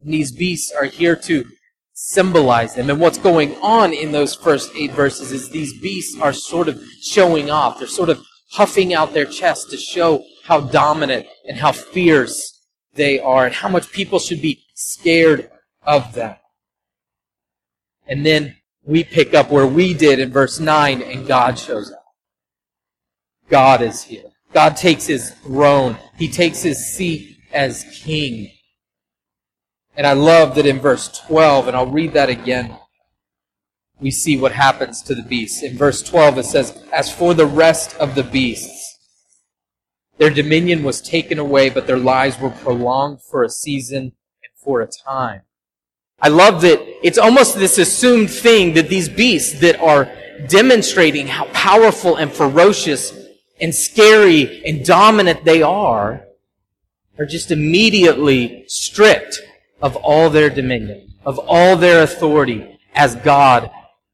And 0.00 0.14
these 0.14 0.32
beasts 0.32 0.72
are 0.72 0.86
here 0.86 1.16
to 1.16 1.44
symbolize 1.92 2.74
them. 2.74 2.88
And 2.88 2.98
what's 2.98 3.18
going 3.18 3.56
on 3.56 3.92
in 3.92 4.12
those 4.12 4.34
first 4.34 4.72
eight 4.74 4.92
verses 4.92 5.32
is 5.32 5.50
these 5.50 5.78
beasts 5.80 6.18
are 6.18 6.32
sort 6.32 6.66
of 6.66 6.82
showing 7.02 7.50
off. 7.50 7.78
They're 7.78 7.88
sort 7.88 8.08
of 8.08 8.24
puffing 8.52 8.94
out 8.94 9.12
their 9.12 9.26
chest 9.26 9.68
to 9.68 9.76
show 9.76 10.24
how 10.44 10.60
dominant 10.60 11.26
and 11.46 11.58
how 11.58 11.72
fierce 11.72 12.55
they 12.96 13.20
are 13.20 13.46
and 13.46 13.54
how 13.54 13.68
much 13.68 13.92
people 13.92 14.18
should 14.18 14.42
be 14.42 14.64
scared 14.74 15.50
of 15.82 16.14
them. 16.14 16.36
And 18.06 18.24
then 18.24 18.56
we 18.84 19.04
pick 19.04 19.34
up 19.34 19.50
where 19.50 19.66
we 19.66 19.94
did 19.94 20.18
in 20.18 20.32
verse 20.32 20.60
9 20.60 21.02
and 21.02 21.26
God 21.26 21.58
shows 21.58 21.92
up. 21.92 22.04
God 23.48 23.82
is 23.82 24.02
here. 24.02 24.24
God 24.52 24.76
takes 24.76 25.06
his 25.06 25.30
throne. 25.42 25.98
He 26.16 26.28
takes 26.28 26.62
his 26.62 26.94
seat 26.94 27.38
as 27.52 27.84
king. 28.02 28.50
And 29.96 30.06
I 30.06 30.12
love 30.12 30.54
that 30.54 30.66
in 30.66 30.78
verse 30.78 31.08
12, 31.26 31.68
and 31.68 31.76
I'll 31.76 31.86
read 31.86 32.12
that 32.12 32.28
again, 32.28 32.76
we 33.98 34.10
see 34.10 34.38
what 34.38 34.52
happens 34.52 35.00
to 35.02 35.14
the 35.14 35.22
beasts. 35.22 35.62
In 35.62 35.76
verse 35.76 36.02
12, 36.02 36.38
it 36.38 36.44
says, 36.44 36.84
As 36.92 37.12
for 37.12 37.32
the 37.32 37.46
rest 37.46 37.96
of 37.96 38.14
the 38.14 38.22
beasts, 38.22 38.85
their 40.18 40.30
dominion 40.30 40.82
was 40.82 41.00
taken 41.00 41.38
away, 41.38 41.68
but 41.70 41.86
their 41.86 41.98
lives 41.98 42.40
were 42.40 42.50
prolonged 42.50 43.22
for 43.22 43.44
a 43.44 43.48
season 43.48 44.02
and 44.02 44.52
for 44.56 44.80
a 44.80 44.86
time. 44.86 45.42
I 46.20 46.28
love 46.28 46.62
that 46.62 46.80
it's 47.06 47.18
almost 47.18 47.56
this 47.56 47.78
assumed 47.78 48.30
thing 48.30 48.74
that 48.74 48.88
these 48.88 49.08
beasts 49.08 49.60
that 49.60 49.78
are 49.80 50.10
demonstrating 50.48 51.26
how 51.26 51.44
powerful 51.46 52.16
and 52.16 52.32
ferocious 52.32 53.12
and 53.60 53.74
scary 53.74 54.64
and 54.64 54.84
dominant 54.84 55.44
they 55.44 55.62
are, 55.62 56.24
are 57.18 57.26
just 57.26 57.50
immediately 57.50 58.64
stripped 58.68 59.38
of 59.82 59.96
all 59.96 60.30
their 60.30 60.48
dominion, 60.48 61.14
of 61.24 61.38
all 61.38 61.76
their 61.76 62.02
authority 62.02 62.78
as 62.94 63.14
God 63.16 63.70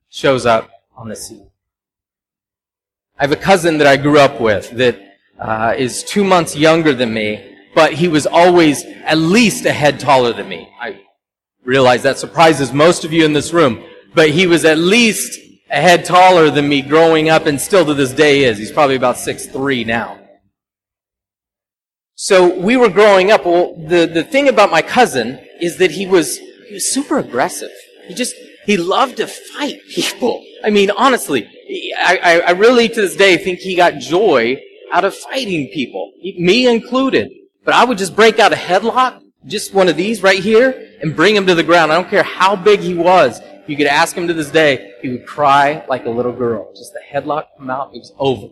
shows 0.08 0.44
up 0.44 0.68
on 0.96 1.08
the 1.08 1.16
scene. 1.16 1.48
I 3.18 3.24
have 3.24 3.32
a 3.32 3.36
cousin 3.36 3.78
that 3.78 3.86
I 3.86 3.96
grew 3.96 4.18
up 4.18 4.40
with 4.40 4.70
that 4.70 5.11
uh, 5.42 5.74
is 5.76 6.04
two 6.04 6.22
months 6.22 6.56
younger 6.56 6.94
than 6.94 7.12
me, 7.12 7.56
but 7.74 7.92
he 7.92 8.08
was 8.08 8.26
always 8.26 8.84
at 8.84 9.18
least 9.18 9.66
a 9.66 9.72
head 9.72 9.98
taller 9.98 10.32
than 10.32 10.48
me. 10.48 10.68
I 10.80 11.00
realize 11.64 12.02
that 12.04 12.18
surprises 12.18 12.72
most 12.72 13.04
of 13.04 13.12
you 13.12 13.24
in 13.24 13.32
this 13.32 13.52
room, 13.52 13.84
but 14.14 14.30
he 14.30 14.46
was 14.46 14.64
at 14.64 14.78
least 14.78 15.38
a 15.70 15.80
head 15.80 16.04
taller 16.04 16.50
than 16.50 16.68
me 16.68 16.80
growing 16.82 17.28
up 17.28 17.46
and 17.46 17.60
still 17.60 17.84
to 17.86 17.94
this 17.94 18.12
day 18.12 18.44
is. 18.44 18.58
He's 18.58 18.70
probably 18.70 18.96
about 18.96 19.16
six 19.16 19.46
three 19.46 19.84
now. 19.84 20.20
So 22.14 22.56
we 22.60 22.76
were 22.76 22.90
growing 22.90 23.32
up. 23.32 23.44
Well, 23.44 23.74
the, 23.74 24.06
the 24.06 24.22
thing 24.22 24.48
about 24.48 24.70
my 24.70 24.82
cousin 24.82 25.40
is 25.60 25.78
that 25.78 25.90
he 25.90 26.06
was, 26.06 26.38
he 26.38 26.74
was 26.74 26.92
super 26.92 27.18
aggressive. 27.18 27.72
He 28.06 28.14
just, 28.14 28.36
he 28.64 28.76
loved 28.76 29.16
to 29.16 29.26
fight 29.26 29.80
people. 29.88 30.44
I 30.62 30.70
mean, 30.70 30.92
honestly, 30.92 31.48
I, 31.98 32.18
I, 32.22 32.38
I 32.40 32.50
really 32.52 32.88
to 32.88 33.00
this 33.00 33.16
day 33.16 33.38
think 33.38 33.58
he 33.58 33.74
got 33.74 33.94
joy 33.94 34.60
out 34.92 35.04
of 35.04 35.14
fighting 35.16 35.68
people, 35.68 36.12
me 36.38 36.68
included. 36.68 37.30
But 37.64 37.74
I 37.74 37.84
would 37.84 37.98
just 37.98 38.14
break 38.14 38.38
out 38.38 38.52
a 38.52 38.56
headlock, 38.56 39.20
just 39.46 39.72
one 39.74 39.88
of 39.88 39.96
these 39.96 40.22
right 40.22 40.38
here, 40.38 40.90
and 41.00 41.16
bring 41.16 41.34
him 41.34 41.46
to 41.46 41.54
the 41.54 41.62
ground. 41.62 41.90
I 41.90 41.96
don't 41.96 42.10
care 42.10 42.22
how 42.22 42.54
big 42.54 42.80
he 42.80 42.94
was. 42.94 43.40
You 43.66 43.76
could 43.76 43.86
ask 43.86 44.16
him 44.16 44.28
to 44.28 44.34
this 44.34 44.50
day, 44.50 44.92
he 45.00 45.08
would 45.08 45.26
cry 45.26 45.84
like 45.88 46.04
a 46.06 46.10
little 46.10 46.32
girl. 46.32 46.72
Just 46.76 46.92
the 46.92 47.00
headlock 47.00 47.46
come 47.56 47.70
out, 47.70 47.94
it 47.94 47.98
was 47.98 48.12
over. 48.18 48.48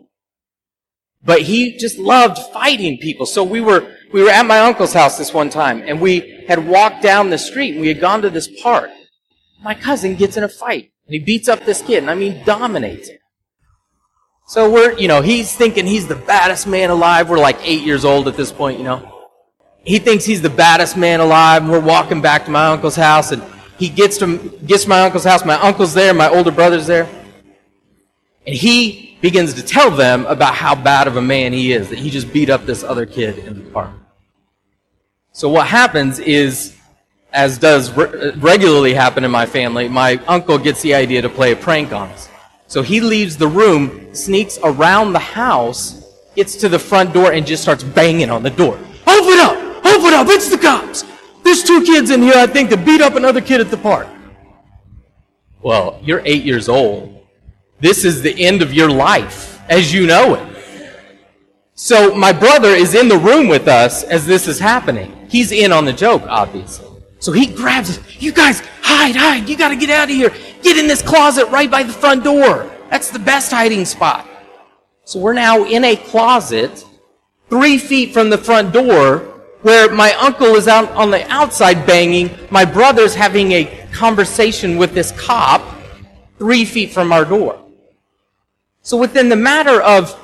But 1.22 1.42
he 1.42 1.76
just 1.76 1.98
loved 1.98 2.38
fighting 2.52 2.96
people. 2.98 3.26
So 3.26 3.44
we 3.44 3.60
were, 3.60 3.94
we 4.12 4.22
were 4.22 4.30
at 4.30 4.46
my 4.46 4.60
uncle's 4.60 4.94
house 4.94 5.18
this 5.18 5.34
one 5.34 5.50
time, 5.50 5.82
and 5.84 6.00
we 6.00 6.44
had 6.48 6.66
walked 6.66 7.02
down 7.02 7.28
the 7.28 7.38
street, 7.38 7.72
and 7.72 7.80
we 7.80 7.88
had 7.88 8.00
gone 8.00 8.22
to 8.22 8.30
this 8.30 8.48
park. 8.62 8.90
My 9.62 9.74
cousin 9.74 10.14
gets 10.14 10.36
in 10.36 10.44
a 10.44 10.48
fight, 10.48 10.92
and 11.06 11.14
he 11.14 11.18
beats 11.18 11.48
up 11.48 11.66
this 11.66 11.82
kid, 11.82 11.98
and 11.98 12.10
I 12.10 12.14
mean 12.14 12.42
dominates 12.44 13.08
him. 13.08 13.19
So 14.50 14.68
we're, 14.68 14.98
you 14.98 15.06
know, 15.06 15.22
he's 15.22 15.54
thinking 15.54 15.86
he's 15.86 16.08
the 16.08 16.16
baddest 16.16 16.66
man 16.66 16.90
alive. 16.90 17.30
We're 17.30 17.38
like 17.38 17.58
eight 17.62 17.82
years 17.82 18.04
old 18.04 18.26
at 18.26 18.36
this 18.36 18.50
point, 18.50 18.78
you 18.78 18.84
know. 18.84 19.28
He 19.84 20.00
thinks 20.00 20.24
he's 20.24 20.42
the 20.42 20.50
baddest 20.50 20.96
man 20.96 21.20
alive. 21.20 21.68
We're 21.68 21.78
walking 21.78 22.20
back 22.20 22.46
to 22.46 22.50
my 22.50 22.66
uncle's 22.66 22.96
house, 22.96 23.30
and 23.30 23.44
he 23.78 23.88
gets 23.88 24.18
to, 24.18 24.38
gets 24.66 24.82
to 24.82 24.88
my 24.88 25.02
uncle's 25.02 25.22
house. 25.22 25.44
My 25.44 25.54
uncle's 25.54 25.94
there, 25.94 26.12
my 26.12 26.28
older 26.28 26.50
brother's 26.50 26.88
there. 26.88 27.08
And 28.44 28.56
he 28.56 29.16
begins 29.20 29.54
to 29.54 29.62
tell 29.62 29.88
them 29.88 30.26
about 30.26 30.56
how 30.56 30.74
bad 30.74 31.06
of 31.06 31.14
a 31.14 31.22
man 31.22 31.52
he 31.52 31.72
is, 31.72 31.88
that 31.90 32.00
he 32.00 32.10
just 32.10 32.32
beat 32.32 32.50
up 32.50 32.66
this 32.66 32.82
other 32.82 33.06
kid 33.06 33.38
in 33.38 33.62
the 33.62 33.70
park. 33.70 33.92
So 35.30 35.48
what 35.48 35.68
happens 35.68 36.18
is, 36.18 36.76
as 37.32 37.56
does 37.56 37.92
re- 37.92 38.32
regularly 38.38 38.94
happen 38.94 39.22
in 39.22 39.30
my 39.30 39.46
family, 39.46 39.88
my 39.88 40.20
uncle 40.26 40.58
gets 40.58 40.82
the 40.82 40.94
idea 40.94 41.22
to 41.22 41.28
play 41.28 41.52
a 41.52 41.56
prank 41.56 41.92
on 41.92 42.08
us. 42.08 42.29
So 42.70 42.82
he 42.82 43.00
leaves 43.00 43.36
the 43.36 43.48
room, 43.48 44.14
sneaks 44.14 44.56
around 44.62 45.12
the 45.12 45.18
house, 45.18 46.04
gets 46.36 46.54
to 46.54 46.68
the 46.68 46.78
front 46.78 47.12
door, 47.12 47.32
and 47.32 47.44
just 47.44 47.62
starts 47.62 47.82
banging 47.82 48.30
on 48.30 48.44
the 48.44 48.50
door. 48.50 48.78
Open 49.08 49.40
up! 49.40 49.56
Open 49.84 50.14
up! 50.14 50.28
It's 50.28 50.48
the 50.48 50.56
cops! 50.56 51.04
There's 51.42 51.64
two 51.64 51.82
kids 51.82 52.10
in 52.10 52.22
here, 52.22 52.36
I 52.36 52.46
think, 52.46 52.70
that 52.70 52.86
beat 52.86 53.00
up 53.00 53.16
another 53.16 53.40
kid 53.40 53.60
at 53.60 53.72
the 53.72 53.76
park. 53.76 54.06
Well, 55.60 55.98
you're 56.04 56.22
eight 56.24 56.44
years 56.44 56.68
old. 56.68 57.26
This 57.80 58.04
is 58.04 58.22
the 58.22 58.40
end 58.40 58.62
of 58.62 58.72
your 58.72 58.88
life 58.88 59.60
as 59.68 59.92
you 59.92 60.06
know 60.06 60.36
it. 60.36 60.94
So 61.74 62.14
my 62.14 62.32
brother 62.32 62.68
is 62.68 62.94
in 62.94 63.08
the 63.08 63.18
room 63.18 63.48
with 63.48 63.66
us 63.66 64.04
as 64.04 64.26
this 64.26 64.46
is 64.46 64.60
happening. 64.60 65.26
He's 65.28 65.50
in 65.50 65.72
on 65.72 65.86
the 65.86 65.92
joke, 65.92 66.22
obviously. 66.28 66.86
So 67.18 67.32
he 67.32 67.46
grabs 67.46 67.90
us. 67.90 68.22
You 68.22 68.30
guys, 68.30 68.62
hide, 68.90 69.16
hide. 69.16 69.48
You 69.48 69.56
got 69.56 69.68
to 69.68 69.76
get 69.76 69.90
out 69.90 70.10
of 70.10 70.14
here. 70.14 70.32
Get 70.62 70.76
in 70.76 70.86
this 70.86 71.02
closet 71.02 71.46
right 71.48 71.70
by 71.70 71.82
the 71.82 71.92
front 71.92 72.24
door. 72.24 72.70
That's 72.90 73.10
the 73.10 73.18
best 73.18 73.50
hiding 73.50 73.84
spot. 73.84 74.28
So 75.04 75.20
we're 75.20 75.32
now 75.32 75.64
in 75.64 75.84
a 75.84 75.96
closet 75.96 76.84
three 77.48 77.78
feet 77.78 78.12
from 78.12 78.30
the 78.30 78.38
front 78.38 78.72
door 78.72 79.18
where 79.62 79.92
my 79.92 80.12
uncle 80.14 80.54
is 80.54 80.68
out 80.68 80.90
on 80.92 81.10
the 81.10 81.28
outside 81.30 81.86
banging, 81.86 82.30
my 82.50 82.64
brother's 82.64 83.14
having 83.14 83.52
a 83.52 83.86
conversation 83.92 84.76
with 84.78 84.94
this 84.94 85.12
cop 85.12 85.62
three 86.38 86.64
feet 86.64 86.90
from 86.90 87.12
our 87.12 87.24
door. 87.24 87.62
So 88.82 88.96
within 88.96 89.28
the 89.28 89.36
matter 89.36 89.82
of 89.82 90.18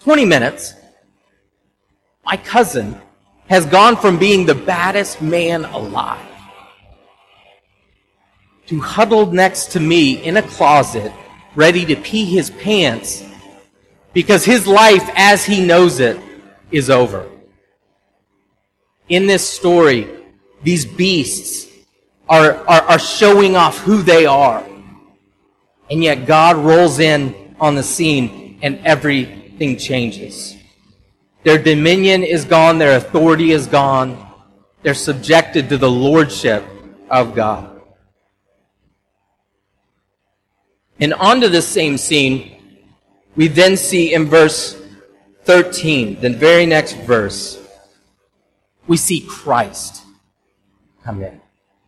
20 0.00 0.24
minutes, 0.24 0.74
my 2.24 2.36
cousin 2.36 3.00
has 3.46 3.64
gone 3.64 3.96
from 3.96 4.18
being 4.18 4.44
the 4.44 4.54
baddest 4.54 5.22
man 5.22 5.64
alive 5.66 6.27
to 8.68 8.80
huddled 8.80 9.34
next 9.34 9.72
to 9.72 9.80
me 9.80 10.22
in 10.24 10.36
a 10.36 10.42
closet, 10.42 11.12
ready 11.54 11.84
to 11.86 11.96
pee 11.96 12.24
his 12.24 12.50
pants 12.50 13.24
because 14.12 14.44
his 14.44 14.66
life 14.66 15.08
as 15.14 15.44
he 15.44 15.64
knows 15.64 16.00
it 16.00 16.18
is 16.70 16.90
over 16.90 17.28
in 19.08 19.26
this 19.26 19.48
story, 19.48 20.08
these 20.62 20.84
beasts 20.84 21.66
are, 22.28 22.56
are, 22.68 22.82
are 22.82 22.98
showing 22.98 23.56
off 23.56 23.78
who 23.78 24.02
they 24.02 24.26
are. 24.26 24.64
And 25.90 26.02
yet 26.02 26.26
God 26.26 26.56
rolls 26.56 26.98
in 26.98 27.56
on 27.58 27.74
the 27.74 27.82
scene 27.82 28.58
and 28.62 28.78
everything 28.84 29.78
changes. 29.78 30.56
Their 31.44 31.62
dominion 31.62 32.22
is 32.22 32.44
gone, 32.44 32.78
their 32.78 32.96
authority 32.96 33.52
is 33.52 33.66
gone. 33.66 34.26
They're 34.82 34.94
subjected 34.94 35.68
to 35.70 35.78
the 35.78 35.90
lordship 35.90 36.64
of 37.10 37.34
God. 37.34 37.67
And 41.00 41.14
onto 41.14 41.48
this 41.48 41.66
same 41.66 41.96
scene, 41.96 42.82
we 43.36 43.48
then 43.48 43.76
see 43.76 44.14
in 44.14 44.26
verse 44.26 44.80
13, 45.44 46.20
the 46.20 46.30
very 46.30 46.66
next 46.66 46.94
verse, 46.98 47.58
we 48.86 48.96
see 48.96 49.20
Christ 49.20 50.02
come 51.04 51.22
in. 51.22 51.40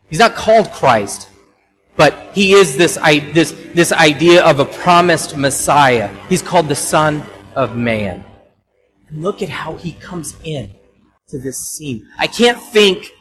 He's 0.09 0.19
not 0.19 0.35
called 0.35 0.71
Christ, 0.71 1.29
but 1.95 2.31
he 2.33 2.53
is 2.53 2.77
this, 2.77 2.95
this, 3.33 3.51
this 3.73 3.91
idea 3.91 4.43
of 4.45 4.59
a 4.59 4.65
promised 4.65 5.37
Messiah. 5.37 6.07
He's 6.29 6.41
called 6.41 6.67
the 6.67 6.75
Son 6.75 7.23
of 7.55 7.75
Man. 7.75 8.23
And 9.09 9.21
look 9.21 9.41
at 9.41 9.49
how 9.49 9.75
he 9.75 9.93
comes 9.93 10.35
in 10.43 10.71
to 11.27 11.37
this 11.37 11.57
scene. 11.57 12.07
I 12.17 12.27
can't 12.27 12.61
think. 12.61 13.11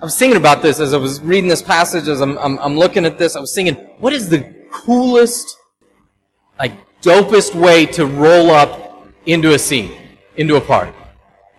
I 0.00 0.04
was 0.04 0.18
thinking 0.18 0.36
about 0.36 0.62
this 0.62 0.80
as 0.80 0.94
I 0.94 0.96
was 0.96 1.20
reading 1.20 1.48
this 1.48 1.62
passage, 1.62 2.08
as 2.08 2.20
I'm, 2.20 2.36
I'm, 2.38 2.58
I'm 2.58 2.76
looking 2.76 3.04
at 3.04 3.18
this. 3.18 3.36
I 3.36 3.40
was 3.40 3.54
thinking, 3.54 3.74
what 3.98 4.12
is 4.12 4.28
the 4.28 4.61
coolest, 4.72 5.56
like, 6.58 6.72
dopest 7.00 7.54
way 7.54 7.86
to 7.86 8.06
roll 8.06 8.50
up 8.50 9.06
into 9.26 9.54
a 9.54 9.58
scene, 9.58 9.92
into 10.36 10.56
a 10.56 10.60
party? 10.60 10.92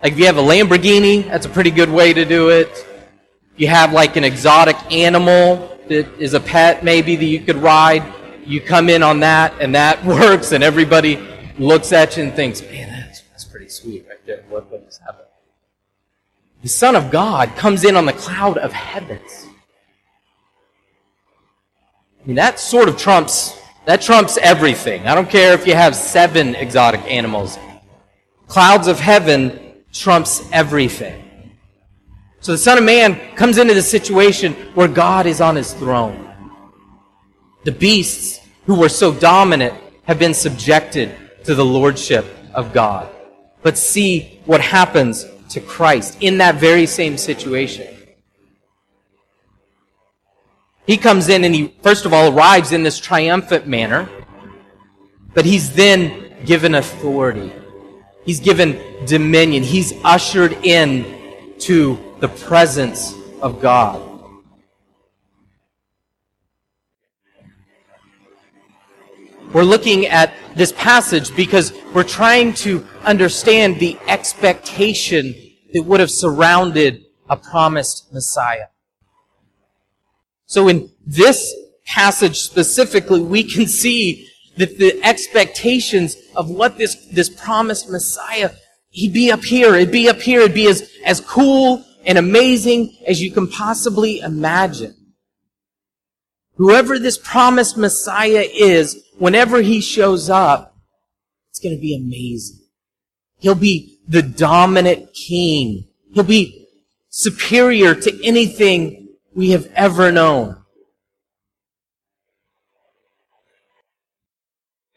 Like 0.03 0.12
if 0.12 0.20
you 0.20 0.25
have 0.25 0.38
a 0.38 0.41
Lamborghini, 0.41 1.25
that's 1.25 1.46
a 1.46 1.50
pretty 1.50 1.72
good 1.72 1.89
way 1.89 2.12
to 2.12 2.25
do 2.25 2.50
it. 2.50 2.86
You 3.55 3.67
have 3.67 3.93
like 3.93 4.17
an 4.17 4.25
exotic 4.25 4.75
animal 4.91 5.79
that 5.88 6.20
is 6.20 6.34
a 6.34 6.41
pet 6.41 6.84
maybe 6.84 7.15
that 7.15 7.24
you 7.24 7.39
could 7.39 7.55
ride, 7.55 8.03
you 8.46 8.60
come 8.60 8.89
in 8.89 9.01
on 9.01 9.22
that 9.22 9.53
and 9.62 9.74
that 9.75 10.03
works 10.05 10.51
and 10.51 10.62
everybody 10.62 11.15
looks 11.58 11.93
at 11.93 12.17
you 12.17 12.24
and 12.24 12.34
thinks, 12.34 12.62
man, 12.63 12.89
that's, 12.89 13.22
that's 13.29 13.46
pretty 13.46 13.70
sweet 13.70 14.05
right 14.10 14.17
there. 14.25 14.43
What, 14.50 14.70
what 14.70 14.86
just 14.86 15.00
happened? 15.01 15.27
The 16.63 16.67
Son 16.67 16.98
of 16.98 17.10
God 17.10 17.55
comes 17.55 17.86
in 17.86 17.96
on 17.96 18.05
the 18.05 18.13
cloud 18.13 18.58
of 18.58 18.74
heavens. 18.74 19.48
I 22.24 22.27
mean, 22.27 22.38
that 22.38 22.58
sort 22.58 22.88
of 22.88 22.98
trumps, 22.98 23.60
that 23.86 24.01
trumps 24.01 24.38
everything. 24.38 25.08
I 25.08 25.13
don't 25.13 25.30
care 25.30 25.53
if 25.53 25.68
you 25.68 25.75
have 25.75 25.94
seven 25.94 26.56
exotic 26.56 27.01
animals. 27.01 27.60
Clouds 28.48 28.88
of 28.88 28.98
heaven 28.98 29.74
trumps 29.92 30.48
everything. 30.53 31.51
So 32.39 32.53
the 32.53 32.58
Son 32.58 32.77
of 32.77 32.86
Man 32.86 33.36
comes 33.36 33.58
into 33.58 33.74
the 33.74 33.82
situation 33.82 34.53
where 34.74 34.88
God 34.88 35.25
is 35.25 35.42
on 35.42 35.58
his 35.58 35.74
throne. 35.74 36.30
The 37.65 37.74
beasts 37.74 38.39
who 38.65 38.75
were 38.75 38.89
so 38.89 39.13
dominant 39.13 39.74
have 40.03 40.18
been 40.18 40.34
subjected 40.34 41.13
to 41.44 41.56
the 41.56 41.65
lordship 41.65 42.25
of 42.53 42.72
God. 42.72 43.13
But 43.63 43.77
see 43.77 44.39
what 44.46 44.62
happens 44.62 45.25
to 45.50 45.60
Christ 45.60 46.18
in 46.22 46.38
that 46.38 46.56
very 46.56 46.86
same 46.86 47.18
situation. 47.18 47.94
He 50.86 50.98
comes 50.98 51.30
in 51.30 51.44
and 51.46 51.56
he, 51.56 51.74
first 51.82 52.06
of 52.06 52.13
all, 52.13 52.36
arrives 52.36 52.74
in 52.74 52.84
this 52.84 53.00
triumphant 53.00 53.68
manner, 53.68 54.10
but 55.34 55.46
he's 55.46 55.74
then 55.74 56.36
given 56.46 56.75
authority. 56.75 57.54
He's 58.25 58.40
given 58.40 59.06
dominion. 59.06 59.63
He's 59.63 59.94
ushered 60.04 60.54
in 60.63 61.54
to 61.60 61.98
the 62.20 62.28
presence 62.28 63.16
of 63.42 63.62
God. 63.62 64.10
We're 69.54 69.63
looking 69.63 70.08
at 70.08 70.34
this 70.56 70.72
passage 70.72 71.34
because 71.36 71.74
we're 71.94 72.04
trying 72.04 72.54
to 72.56 72.86
understand 73.04 73.80
the 73.80 73.98
expectation 74.08 75.36
that 75.74 75.84
would 75.84 76.00
have 76.00 76.10
surrounded 76.10 77.06
a 77.30 77.38
promised 77.38 78.12
Messiah. 78.12 78.73
So 80.53 80.67
in 80.67 80.91
this 81.03 81.51
passage 81.83 82.39
specifically, 82.39 83.24
we 83.24 83.43
can 83.43 83.65
see 83.65 84.29
that 84.57 84.77
the 84.77 85.03
expectations 85.03 86.15
of 86.36 86.48
what 86.48 86.77
this, 86.77 87.07
this 87.07 87.27
promised 87.27 87.89
Messiah, 87.89 88.51
he'd 88.91 89.13
be 89.13 89.31
up 89.31 89.43
here, 89.43 89.74
it'd 89.74 89.91
be 89.91 90.07
up 90.07 90.22
here, 90.22 90.41
it'd 90.41 90.53
be 90.53 90.67
as, 90.67 90.88
as 91.03 91.22
cool 91.22 91.83
and 92.05 92.19
amazing 92.19 92.95
as 93.07 93.19
you 93.19 93.31
can 93.31 93.48
possibly 93.48 94.19
imagine. 94.19 94.95
Whoever 96.57 97.00
this 97.00 97.17
promised 97.17 97.75
Messiah 97.75 98.45
is, 98.48 99.03
whenever 99.17 99.63
he 99.63 99.81
shows 99.81 100.29
up, 100.29 100.77
it's 101.50 101.60
going 101.62 101.75
to 101.75 101.81
be 101.81 101.95
amazing. 101.95 102.60
He'll 103.39 103.55
be 103.55 103.98
the 104.07 104.22
dominant 104.22 105.15
king. 105.15 105.88
He'll 106.13 106.24
be 106.24 106.67
superior 107.10 107.95
to 107.95 108.24
anything 108.24 109.02
we 109.36 109.52
have 109.52 109.72
ever 109.75 110.12
known. 110.12 110.58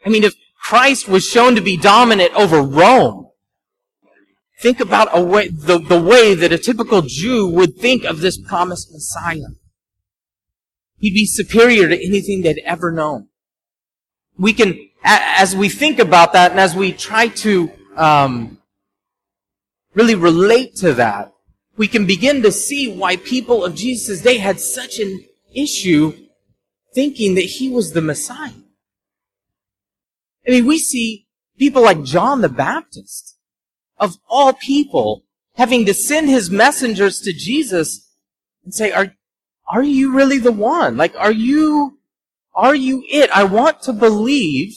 I 0.05 0.09
mean, 0.09 0.23
if 0.23 0.35
Christ 0.63 1.07
was 1.07 1.25
shown 1.25 1.55
to 1.55 1.61
be 1.61 1.77
dominant 1.77 2.33
over 2.33 2.61
Rome, 2.61 3.29
think 4.61 4.79
about 4.79 5.27
way, 5.27 5.49
the, 5.49 5.79
the 5.79 6.01
way 6.01 6.33
that 6.33 6.51
a 6.51 6.57
typical 6.57 7.01
Jew 7.01 7.47
would 7.47 7.77
think 7.77 8.03
of 8.03 8.21
this 8.21 8.37
promised 8.37 8.91
Messiah. 8.91 9.49
He'd 10.97 11.13
be 11.13 11.25
superior 11.25 11.87
to 11.87 11.95
anything 11.95 12.41
they'd 12.41 12.61
ever 12.65 12.91
known. 12.91 13.27
We 14.37 14.53
can, 14.53 14.79
as 15.03 15.55
we 15.55 15.69
think 15.69 15.99
about 15.99 16.33
that 16.33 16.51
and 16.51 16.59
as 16.59 16.75
we 16.75 16.91
try 16.91 17.27
to 17.27 17.71
um, 17.95 18.57
really 19.93 20.15
relate 20.15 20.75
to 20.77 20.93
that, 20.93 21.33
we 21.77 21.87
can 21.87 22.05
begin 22.05 22.41
to 22.41 22.51
see 22.51 22.91
why 22.91 23.15
people 23.15 23.63
of 23.63 23.75
Jesus' 23.75 24.21
day 24.21 24.37
had 24.37 24.59
such 24.59 24.99
an 24.99 25.23
issue 25.53 26.13
thinking 26.93 27.35
that 27.35 27.41
he 27.41 27.69
was 27.69 27.93
the 27.93 28.01
Messiah. 28.01 28.51
I 30.47 30.51
mean, 30.51 30.65
we 30.65 30.79
see 30.79 31.27
people 31.57 31.83
like 31.83 32.03
John 32.03 32.41
the 32.41 32.49
Baptist, 32.49 33.37
of 33.99 34.17
all 34.27 34.53
people, 34.53 35.23
having 35.55 35.85
to 35.85 35.93
send 35.93 36.29
his 36.29 36.49
messengers 36.49 37.19
to 37.21 37.33
Jesus 37.33 38.11
and 38.63 38.73
say, 38.73 38.91
are, 38.91 39.15
are 39.67 39.83
you 39.83 40.13
really 40.13 40.39
the 40.39 40.51
one? 40.51 40.97
Like, 40.97 41.15
are 41.15 41.31
you, 41.31 41.99
are 42.55 42.75
you 42.75 43.03
it? 43.09 43.29
I 43.31 43.43
want 43.43 43.83
to 43.83 43.93
believe, 43.93 44.75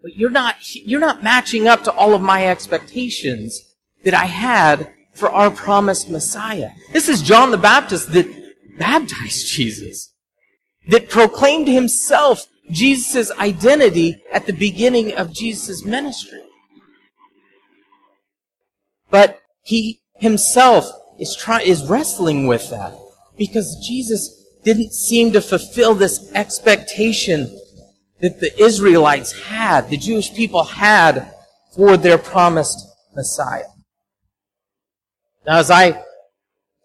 but 0.00 0.16
you're 0.16 0.30
not, 0.30 0.56
you're 0.74 1.00
not 1.00 1.22
matching 1.22 1.66
up 1.66 1.84
to 1.84 1.92
all 1.92 2.14
of 2.14 2.22
my 2.22 2.46
expectations 2.46 3.74
that 4.04 4.14
I 4.14 4.26
had 4.26 4.93
for 5.14 5.30
our 5.30 5.50
promised 5.50 6.10
Messiah. 6.10 6.70
This 6.92 7.08
is 7.08 7.22
John 7.22 7.50
the 7.50 7.58
Baptist 7.58 8.12
that 8.12 8.26
baptized 8.78 9.46
Jesus, 9.46 10.12
that 10.88 11.08
proclaimed 11.08 11.68
himself 11.68 12.46
Jesus' 12.70 13.30
identity 13.32 14.22
at 14.32 14.46
the 14.46 14.52
beginning 14.52 15.14
of 15.14 15.32
Jesus' 15.32 15.84
ministry. 15.84 16.40
But 19.10 19.40
he 19.62 20.00
himself 20.16 20.90
is 21.18 21.36
trying, 21.36 21.66
is 21.66 21.86
wrestling 21.86 22.46
with 22.46 22.70
that 22.70 22.98
because 23.36 23.84
Jesus 23.86 24.44
didn't 24.64 24.92
seem 24.92 25.32
to 25.32 25.40
fulfill 25.40 25.94
this 25.94 26.32
expectation 26.32 27.60
that 28.20 28.40
the 28.40 28.58
Israelites 28.60 29.32
had, 29.32 29.90
the 29.90 29.96
Jewish 29.96 30.34
people 30.34 30.64
had 30.64 31.32
for 31.76 31.96
their 31.96 32.18
promised 32.18 32.78
Messiah. 33.14 33.66
Now, 35.46 35.58
as 35.58 35.70
I 35.70 36.02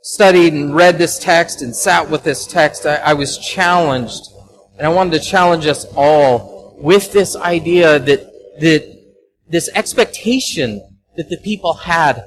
studied 0.01 0.53
and 0.53 0.75
read 0.75 0.97
this 0.97 1.17
text 1.17 1.61
and 1.61 1.73
sat 1.73 2.09
with 2.09 2.23
this 2.23 2.45
text, 2.45 2.85
I, 2.85 2.95
I 2.95 3.13
was 3.13 3.37
challenged 3.37 4.31
and 4.77 4.85
I 4.85 4.89
wanted 4.89 5.21
to 5.21 5.25
challenge 5.25 5.65
us 5.65 5.85
all 5.95 6.75
with 6.77 7.13
this 7.13 7.35
idea 7.35 7.99
that, 7.99 8.19
that 8.59 8.99
this 9.47 9.69
expectation 9.75 10.81
that 11.15 11.29
the 11.29 11.37
people 11.37 11.73
had 11.73 12.17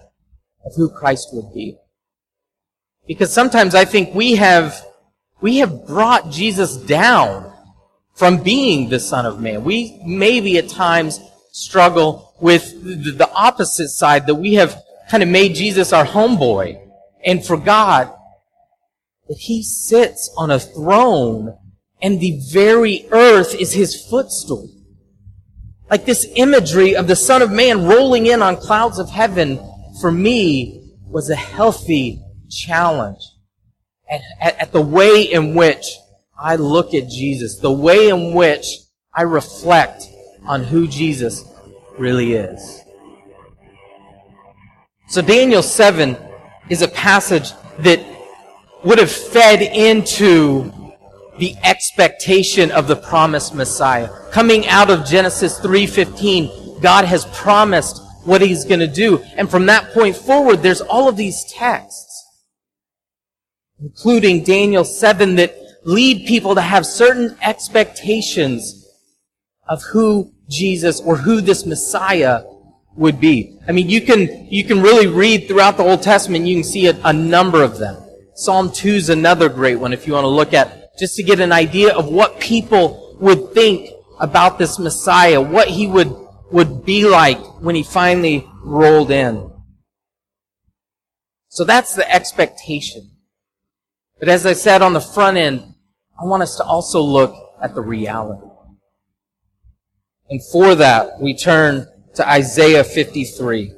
of 0.65 0.75
who 0.77 0.91
Christ 0.91 1.29
would 1.33 1.53
be. 1.53 1.77
Because 3.07 3.33
sometimes 3.33 3.75
I 3.75 3.85
think 3.85 4.15
we 4.15 4.37
have, 4.37 4.87
we 5.41 5.59
have 5.59 5.87
brought 5.87 6.31
Jesus 6.31 6.77
down 6.77 7.53
from 8.15 8.43
being 8.43 8.89
the 8.89 9.01
Son 9.01 9.27
of 9.27 9.41
Man. 9.41 9.65
We 9.65 10.01
maybe 10.07 10.57
at 10.59 10.69
times 10.69 11.21
struggle 11.51 12.35
with 12.41 12.73
the 12.83 13.31
opposite 13.35 13.89
side 13.89 14.27
that 14.27 14.35
we 14.35 14.55
have 14.55 14.83
kind 15.11 15.23
of 15.23 15.29
made 15.29 15.55
Jesus 15.55 15.93
our 15.93 16.05
homeboy 16.05 16.81
and 17.25 17.45
forgot 17.45 18.19
that 19.29 19.39
he 19.39 19.63
sits 19.63 20.33
on 20.37 20.51
a 20.51 20.59
throne 20.59 21.57
and 22.03 22.21
the 22.21 22.41
very 22.51 23.07
earth 23.13 23.55
is 23.55 23.73
his 23.73 24.05
footstool. 24.09 24.69
Like 25.89 26.05
this 26.05 26.27
imagery 26.35 26.97
of 26.97 27.07
the 27.07 27.17
Son 27.17 27.43
of 27.43 27.53
Man 27.53 27.87
rolling 27.87 28.27
in 28.27 28.43
on 28.43 28.57
clouds 28.57 28.99
of 28.99 29.09
heaven, 29.11 29.61
for 30.01 30.11
me, 30.11 30.97
was 31.07 31.31
a 31.31 31.37
healthy 31.37 32.23
challenge 32.51 33.21
at, 34.11 34.23
at, 34.41 34.59
at 34.59 34.73
the 34.73 34.81
way 34.81 35.23
in 35.23 35.55
which 35.55 35.87
I 36.39 36.57
look 36.57 36.95
at 36.95 37.09
Jesus, 37.09 37.59
the 37.59 37.71
way 37.71 38.09
in 38.09 38.35
which 38.35 38.67
I 39.15 39.23
reflect 39.23 40.05
on 40.47 40.65
who 40.65 40.89
Jesus 40.89 41.45
really 41.99 42.33
is. 42.33 42.81
So 45.13 45.21
Daniel 45.21 45.63
7 45.63 46.17
is 46.71 46.81
a 46.81 46.89
passage 46.89 47.51
that 47.81 48.03
would 48.83 48.99
have 48.99 49.13
fed 49.13 49.61
into 49.61 50.73
the 51.39 51.55
expectation 51.63 52.71
of 52.71 52.89
the 52.89 52.97
promised 52.97 53.55
Messiah. 53.55 54.09
Coming 54.31 54.67
out 54.69 54.89
of 54.89 55.05
Genesis 55.05 55.59
3:15, 55.59 56.81
God 56.81 57.05
has 57.05 57.27
promised 57.27 58.01
what 58.25 58.41
he's 58.41 58.65
going 58.65 58.81
to 58.81 58.87
do. 58.87 59.23
And 59.37 59.51
from 59.51 59.67
that 59.67 59.93
point 59.93 60.17
forward, 60.17 60.63
there's 60.63 60.81
all 60.81 61.11
of 61.11 61.19
these 61.19 61.45
texts, 61.45 62.25
including 63.83 64.45
Daniel 64.45 64.83
7, 64.83 65.35
that 65.35 65.55
lead 65.85 66.27
people 66.27 66.55
to 66.55 66.63
have 66.63 66.87
certain 66.87 67.37
expectations 67.43 68.87
of 69.69 69.83
who 69.93 70.33
Jesus 70.49 71.01
or 71.01 71.19
who 71.19 71.43
this 71.43 71.67
Messiah 71.67 72.45
would 72.97 73.21
be. 73.21 73.59
I 73.67 73.73
mean, 73.73 73.89
you 73.89 74.01
can, 74.01 74.47
you 74.51 74.65
can 74.65 74.83
really 74.83 75.07
read 75.07 75.49
throughout 75.49 75.77
the 75.77 75.83
Old 75.83 76.03
Testament, 76.03 76.47
you 76.47 76.57
can 76.57 76.65
see 76.65 76.87
a, 76.87 76.99
a 77.05 77.13
number 77.13 77.63
of 77.63 77.79
them. 77.79 78.03
Psalm 78.35 78.71
2 78.73 78.89
is 78.89 79.09
another 79.09 79.49
great 79.49 79.77
one 79.77 79.93
if 79.93 80.07
you 80.07 80.13
want 80.15 80.25
to 80.25 80.29
look 80.29 80.53
at 80.53 80.83
just 80.99 81.17
to 81.17 81.23
get 81.23 81.41
an 81.41 81.53
idea 81.53 81.95
of 81.95 82.09
what 82.09 82.41
people 82.41 83.17
would 83.21 83.53
think 83.53 83.91
about 84.21 84.59
this 84.59 84.79
Messiah, 84.79 85.41
what 85.41 85.69
he 85.69 85.87
would, 85.87 86.15
would 86.51 86.85
be 86.85 87.07
like 87.07 87.39
when 87.61 87.75
he 87.75 87.83
finally 87.83 88.47
rolled 88.63 89.11
in. 89.11 89.51
So 91.49 91.65
that's 91.65 91.95
the 91.95 92.11
expectation. 92.11 93.11
But 94.19 94.29
as 94.29 94.47
I 94.47 94.53
said 94.53 94.83
on 94.83 94.93
the 94.93 95.01
front 95.01 95.37
end, 95.37 95.75
I 96.19 96.25
want 96.25 96.43
us 96.43 96.57
to 96.57 96.65
also 96.65 97.01
look 97.01 97.35
at 97.63 97.75
the 97.75 97.81
reality. 97.81 98.47
And 100.31 100.41
for 100.51 100.75
that, 100.77 101.21
we 101.21 101.37
turn 101.37 101.87
to 102.15 102.29
Isaiah 102.29 102.85
53. 102.85 103.73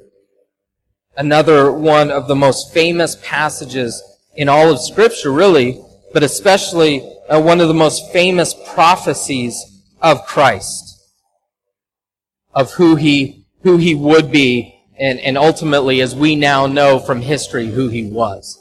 Another 1.16 1.70
one 1.70 2.10
of 2.10 2.26
the 2.26 2.34
most 2.34 2.72
famous 2.72 3.16
passages 3.22 4.02
in 4.36 4.48
all 4.48 4.70
of 4.70 4.80
Scripture, 4.80 5.32
really, 5.32 5.80
but 6.12 6.22
especially 6.22 7.08
uh, 7.28 7.40
one 7.40 7.60
of 7.60 7.68
the 7.68 7.74
most 7.74 8.12
famous 8.12 8.54
prophecies 8.74 9.82
of 10.02 10.26
Christ, 10.26 11.00
of 12.52 12.72
who 12.72 12.96
he, 12.96 13.46
who 13.62 13.76
he 13.76 13.94
would 13.94 14.30
be, 14.30 14.74
and, 14.98 15.18
and 15.20 15.38
ultimately, 15.38 16.00
as 16.00 16.14
we 16.14 16.36
now 16.36 16.66
know 16.66 16.98
from 16.98 17.20
history, 17.20 17.68
who 17.68 17.88
he 17.88 18.04
was. 18.04 18.60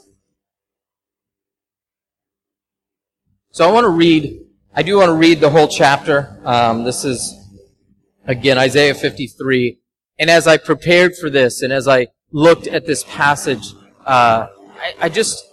So 3.50 3.68
I 3.68 3.70
want 3.70 3.84
to 3.84 3.90
read, 3.90 4.46
I 4.74 4.82
do 4.82 4.96
want 4.96 5.10
to 5.10 5.14
read 5.14 5.40
the 5.40 5.50
whole 5.50 5.68
chapter. 5.68 6.40
Um, 6.44 6.82
this 6.82 7.04
is, 7.04 7.43
again, 8.26 8.58
Isaiah 8.58 8.94
53. 8.94 9.78
And 10.18 10.30
as 10.30 10.46
I 10.46 10.56
prepared 10.56 11.16
for 11.16 11.30
this, 11.30 11.62
and 11.62 11.72
as 11.72 11.88
I 11.88 12.08
looked 12.30 12.66
at 12.66 12.86
this 12.86 13.04
passage, 13.04 13.72
uh, 14.04 14.48
I, 14.76 14.94
I, 15.02 15.08
just 15.08 15.44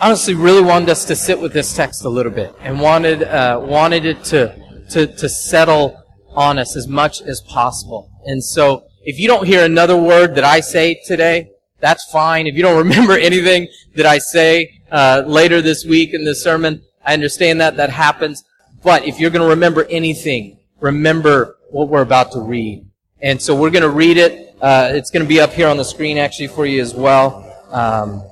honestly 0.00 0.34
really 0.34 0.62
wanted 0.62 0.90
us 0.90 1.04
to 1.06 1.16
sit 1.16 1.40
with 1.40 1.52
this 1.52 1.74
text 1.74 2.04
a 2.04 2.08
little 2.08 2.32
bit, 2.32 2.54
and 2.60 2.80
wanted 2.80 3.22
uh, 3.22 3.58
wanted 3.62 4.04
it 4.04 4.22
to 4.24 4.54
to 4.90 5.06
to 5.06 5.28
settle 5.28 6.00
on 6.30 6.58
us 6.58 6.76
as 6.76 6.86
much 6.86 7.22
as 7.22 7.40
possible. 7.40 8.10
And 8.26 8.44
so, 8.44 8.84
if 9.02 9.18
you 9.18 9.26
don't 9.26 9.46
hear 9.46 9.64
another 9.64 9.96
word 9.96 10.34
that 10.36 10.44
I 10.44 10.60
say 10.60 11.00
today, 11.06 11.50
that's 11.80 12.04
fine. 12.10 12.46
If 12.46 12.54
you 12.54 12.62
don't 12.62 12.78
remember 12.88 13.14
anything 13.14 13.68
that 13.96 14.06
I 14.06 14.18
say 14.18 14.80
uh, 14.90 15.24
later 15.26 15.60
this 15.62 15.84
week 15.84 16.14
in 16.14 16.24
the 16.24 16.34
sermon, 16.34 16.82
I 17.04 17.14
understand 17.14 17.60
that 17.60 17.76
that 17.76 17.90
happens. 17.90 18.44
But 18.84 19.06
if 19.06 19.18
you're 19.18 19.30
going 19.30 19.42
to 19.42 19.48
remember 19.48 19.84
anything, 19.86 20.58
remember 20.80 21.57
what 21.70 21.88
we're 21.88 22.02
about 22.02 22.32
to 22.32 22.40
read. 22.40 22.86
And 23.20 23.40
so 23.40 23.54
we're 23.54 23.70
going 23.70 23.82
to 23.82 23.90
read 23.90 24.16
it. 24.16 24.56
Uh, 24.60 24.90
it's 24.92 25.10
going 25.10 25.24
to 25.24 25.28
be 25.28 25.40
up 25.40 25.52
here 25.52 25.68
on 25.68 25.76
the 25.76 25.84
screen 25.84 26.18
actually 26.18 26.48
for 26.48 26.66
you 26.66 26.80
as 26.80 26.94
well. 26.94 27.44
Um, 27.70 28.22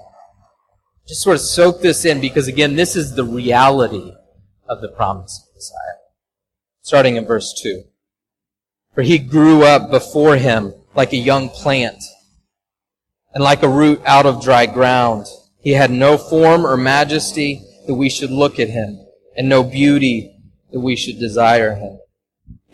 just 1.07 1.23
sort 1.23 1.37
of 1.37 1.41
soak 1.41 1.81
this 1.81 2.05
in 2.05 2.21
because 2.21 2.49
again, 2.49 2.75
this 2.75 2.97
is 2.97 3.15
the 3.15 3.25
reality 3.25 4.13
of 4.69 4.81
the 4.81 4.89
promise 4.89 5.45
of 5.47 5.55
Messiah. 5.55 5.99
Starting 6.83 7.17
in 7.17 7.27
verse 7.27 7.59
2. 7.63 7.83
For 8.95 9.03
he 9.03 9.19
grew 9.19 9.63
up 9.63 9.91
before 9.91 10.37
him 10.37 10.73
like 10.95 11.13
a 11.13 11.19
young 11.19 11.49
plant 11.51 12.03
and 13.35 13.45
like 13.45 13.63
a 13.63 13.69
root 13.69 14.01
out 14.07 14.25
of 14.25 14.43
dry 14.43 14.67
ground. 14.67 15.27
He 15.61 15.73
had 15.73 15.91
no 15.91 16.17
form 16.17 16.67
or 16.67 16.77
majesty 16.77 17.63
that 17.87 17.95
we 17.95 18.09
should 18.09 18.31
look 18.31 18.59
at 18.59 18.71
him, 18.71 18.99
and 19.37 19.49
no 19.49 19.63
beauty 19.63 20.35
that 20.73 20.81
we 20.81 20.97
should 20.97 21.19
desire 21.19 21.75
him. 21.75 21.99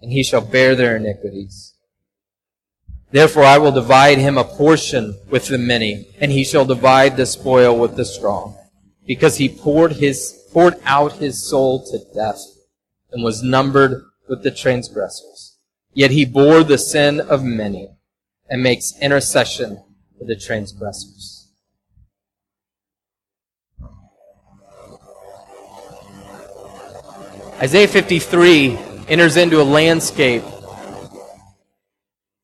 and 0.00 0.12
he 0.12 0.22
shall 0.22 0.40
bear 0.40 0.74
their 0.74 0.96
iniquities. 0.96 1.74
Therefore 3.10 3.44
I 3.44 3.58
will 3.58 3.72
divide 3.72 4.18
him 4.18 4.36
a 4.36 4.44
portion 4.44 5.18
with 5.30 5.46
the 5.46 5.58
many, 5.58 6.08
and 6.20 6.30
he 6.30 6.44
shall 6.44 6.64
divide 6.64 7.16
the 7.16 7.26
spoil 7.26 7.78
with 7.78 7.96
the 7.96 8.04
strong, 8.04 8.56
because 9.06 9.36
he 9.36 9.48
poured 9.48 9.92
his 9.92 10.34
poured 10.52 10.74
out 10.84 11.12
his 11.12 11.46
soul 11.48 11.84
to 11.86 11.98
death, 12.14 12.40
and 13.10 13.22
was 13.22 13.42
numbered 13.42 14.02
with 14.28 14.42
the 14.42 14.50
transgressors. 14.50 15.56
Yet 15.92 16.10
he 16.10 16.24
bore 16.24 16.62
the 16.62 16.78
sin 16.78 17.20
of 17.20 17.42
many, 17.42 17.88
and 18.48 18.62
makes 18.62 18.98
intercession 19.00 19.82
for 20.18 20.24
the 20.24 20.36
transgressors. 20.36 21.48
Isaiah 27.60 27.88
53 27.88 28.78
enters 29.08 29.36
into 29.38 29.60
a 29.60 29.64
landscape 29.64 30.42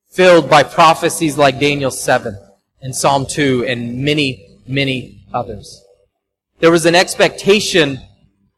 filled 0.09 0.49
by 0.49 0.63
prophecies 0.63 1.37
like 1.37 1.59
Daniel 1.59 1.91
7 1.91 2.35
and 2.81 2.95
Psalm 2.95 3.25
2 3.27 3.65
and 3.67 4.03
many, 4.03 4.59
many 4.67 5.25
others. 5.33 5.83
There 6.59 6.71
was 6.71 6.85
an 6.85 6.95
expectation 6.95 7.99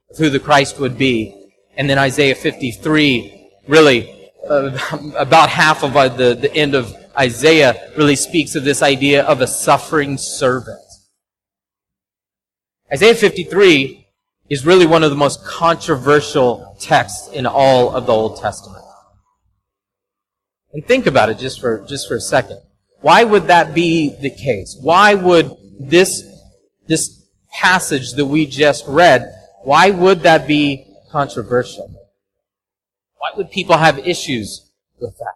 of 0.10 0.17
who 0.17 0.30
the 0.30 0.39
Christ 0.39 0.80
would 0.80 0.98
be. 0.98 1.34
And 1.76 1.89
then 1.89 1.98
Isaiah 1.98 2.36
53, 2.36 3.50
really, 3.67 4.32
uh, 4.50 4.78
about 5.17 5.50
half 5.50 5.84
of 5.84 5.96
uh, 5.98 6.08
the, 6.08 6.34
the 6.36 6.54
end 6.56 6.76
of 6.76 6.96
Isaiah 7.17 7.91
really 7.98 8.15
speaks 8.15 8.56
of 8.56 8.63
this 8.63 8.82
idea 8.82 9.24
of 9.24 9.41
a 9.41 9.48
suffering 9.48 10.17
servant. 10.17 10.80
Isaiah 12.91 13.15
53 13.15 14.07
is 14.49 14.65
really 14.65 14.86
one 14.86 15.03
of 15.03 15.10
the 15.10 15.15
most 15.15 15.43
controversial 15.43 16.75
texts 16.79 17.29
in 17.33 17.45
all 17.45 17.95
of 17.95 18.05
the 18.05 18.13
Old 18.13 18.39
Testament. 18.39 18.83
And 20.73 20.86
think 20.86 21.05
about 21.05 21.29
it 21.29 21.38
just 21.38 21.60
for, 21.60 21.86
just 21.88 22.07
for 22.07 22.15
a 22.15 22.21
second. 22.21 22.62
Why 23.01 23.23
would 23.23 23.47
that 23.47 23.73
be 23.73 24.15
the 24.21 24.29
case? 24.29 24.77
Why 24.81 25.13
would 25.15 25.51
this, 25.79 26.23
this 26.88 27.25
passage 27.51 28.13
that 28.13 28.25
we 28.25 28.45
just 28.45 28.86
read, 28.88 29.33
why 29.63 29.89
would 29.91 30.21
that 30.21 30.47
be 30.47 30.86
controversial? 31.12 31.93
Why 33.17 33.31
would 33.36 33.51
people 33.51 33.77
have 33.77 33.99
issues 33.99 34.71
with 34.99 35.17
that? 35.17 35.33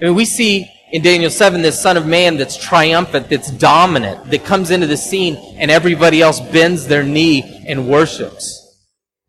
I 0.00 0.04
mean, 0.04 0.14
we 0.14 0.24
see 0.24 0.70
in 0.92 1.02
Daniel 1.02 1.30
7 1.30 1.62
this 1.62 1.80
Son 1.80 1.96
of 1.96 2.06
Man 2.06 2.36
that's 2.36 2.56
triumphant, 2.56 3.28
that's 3.28 3.50
dominant, 3.50 4.30
that 4.30 4.44
comes 4.44 4.70
into 4.70 4.86
the 4.86 4.96
scene 4.96 5.36
and 5.58 5.70
everybody 5.70 6.22
else 6.22 6.40
bends 6.40 6.86
their 6.86 7.02
knee 7.02 7.64
and 7.66 7.88
worships. 7.88 8.64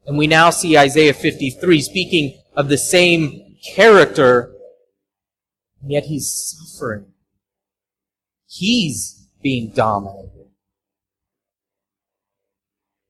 And 0.06 0.18
we 0.18 0.28
now 0.28 0.50
see 0.50 0.78
Isaiah 0.78 1.14
53 1.14 1.82
speaking 1.82 2.42
of 2.56 2.70
the 2.70 2.78
same 2.78 3.58
character, 3.76 4.54
and 5.82 5.92
yet 5.92 6.06
he's 6.06 6.30
suffering. 6.30 7.06
He's 8.48 9.28
being 9.44 9.70
dominated. 9.70 10.48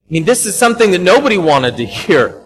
I 0.10 0.12
mean, 0.12 0.26
this 0.26 0.46
is 0.46 0.56
something 0.56 0.92
that 0.92 1.02
nobody 1.02 1.38
wanted 1.38 1.78
to 1.78 1.86
hear. 1.86 2.44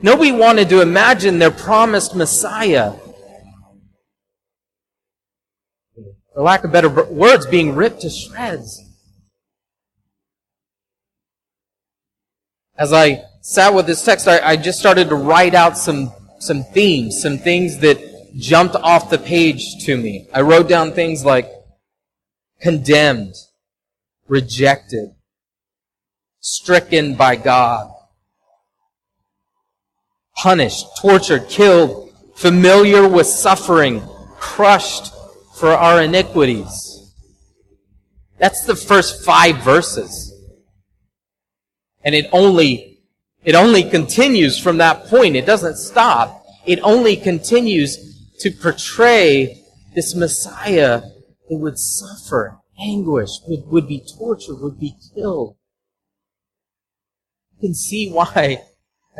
Nobody 0.00 0.32
wanted 0.32 0.68
to 0.70 0.80
imagine 0.80 1.38
their 1.38 1.50
promised 1.50 2.14
Messiah. 2.14 2.94
For 6.34 6.42
lack 6.42 6.64
of 6.64 6.72
better 6.72 6.88
words, 6.88 7.46
being 7.46 7.74
ripped 7.74 8.00
to 8.02 8.10
shreds. 8.10 8.82
As 12.76 12.92
I 12.92 13.24
sat 13.42 13.74
with 13.74 13.86
this 13.86 14.02
text, 14.02 14.26
I, 14.26 14.40
I 14.40 14.56
just 14.56 14.78
started 14.78 15.10
to 15.10 15.14
write 15.14 15.54
out 15.54 15.76
some, 15.76 16.12
some 16.38 16.64
themes, 16.64 17.20
some 17.20 17.38
things 17.38 17.78
that 17.78 17.98
jumped 18.36 18.76
off 18.76 19.10
the 19.10 19.18
page 19.18 19.84
to 19.84 19.96
me. 19.96 20.26
I 20.32 20.40
wrote 20.40 20.68
down 20.68 20.92
things 20.92 21.24
like 21.24 21.50
condemned, 22.60 23.34
rejected, 24.26 25.10
stricken 26.40 27.14
by 27.14 27.36
God, 27.36 27.92
punished, 30.36 30.86
tortured, 30.98 31.48
killed, 31.48 32.10
familiar 32.34 33.06
with 33.06 33.26
suffering, 33.26 34.02
crushed 34.38 35.12
for 35.54 35.70
our 35.70 36.02
iniquities. 36.02 37.14
That's 38.38 38.64
the 38.64 38.74
first 38.74 39.24
five 39.24 39.58
verses. 39.58 40.32
And 42.04 42.14
it 42.14 42.26
only, 42.32 43.02
it 43.44 43.54
only 43.54 43.88
continues 43.88 44.58
from 44.58 44.78
that 44.78 45.06
point. 45.06 45.36
It 45.36 45.46
doesn't 45.46 45.76
stop. 45.76 46.44
It 46.66 46.80
only 46.82 47.16
continues 47.16 48.30
to 48.40 48.50
portray 48.50 49.62
this 49.94 50.14
Messiah 50.14 51.02
that 51.48 51.56
would 51.56 51.78
suffer 51.78 52.58
anguish, 52.80 53.30
would, 53.46 53.66
would 53.68 53.88
be 53.88 54.02
tortured, 54.18 54.56
would 54.60 54.80
be 54.80 54.96
killed. 55.14 55.56
You 57.52 57.68
can 57.68 57.74
see 57.74 58.10
why 58.10 58.62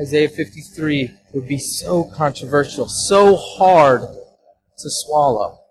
Isaiah 0.01 0.29
53 0.29 1.11
would 1.35 1.47
be 1.47 1.59
so 1.59 2.05
controversial, 2.05 2.89
so 2.89 3.37
hard 3.37 4.01
to 4.03 4.91
swallow. 4.91 5.62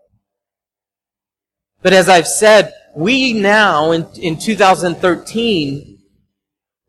But 1.82 1.94
as 1.94 2.10
I've 2.10 2.28
said, 2.28 2.74
we 2.96 3.34
now 3.34 3.92
in, 3.92 4.08
in 4.20 4.38
2013 4.38 6.00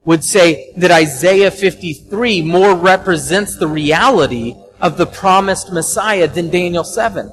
would 0.04 0.24
say 0.24 0.72
that 0.76 0.90
Isaiah 0.90 1.50
53 1.50 2.42
more 2.42 2.74
represents 2.74 3.56
the 3.56 3.68
reality 3.68 4.56
of 4.80 4.96
the 4.96 5.06
promised 5.06 5.72
Messiah 5.72 6.26
than 6.26 6.50
Daniel 6.50 6.84
7. 6.84 7.32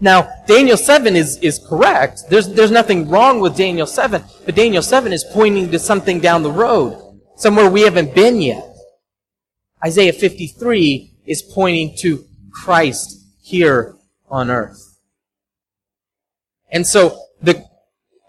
Now, 0.00 0.28
Daniel 0.46 0.76
7 0.76 1.16
is, 1.16 1.38
is 1.38 1.58
correct. 1.58 2.24
There's, 2.28 2.48
there's 2.48 2.70
nothing 2.70 3.08
wrong 3.08 3.40
with 3.40 3.56
Daniel 3.56 3.86
7, 3.86 4.22
but 4.44 4.54
Daniel 4.54 4.82
7 4.82 5.12
is 5.12 5.24
pointing 5.32 5.70
to 5.70 5.78
something 5.78 6.20
down 6.20 6.42
the 6.42 6.52
road, 6.52 7.20
somewhere 7.36 7.70
we 7.70 7.82
haven't 7.82 8.14
been 8.14 8.40
yet. 8.40 8.64
Isaiah 9.84 10.12
53 10.12 11.18
is 11.26 11.42
pointing 11.42 11.96
to 11.98 12.24
Christ 12.50 13.24
here 13.42 13.96
on 14.28 14.50
earth. 14.50 14.93
And 16.70 16.86
so 16.86 17.20
the, 17.42 17.64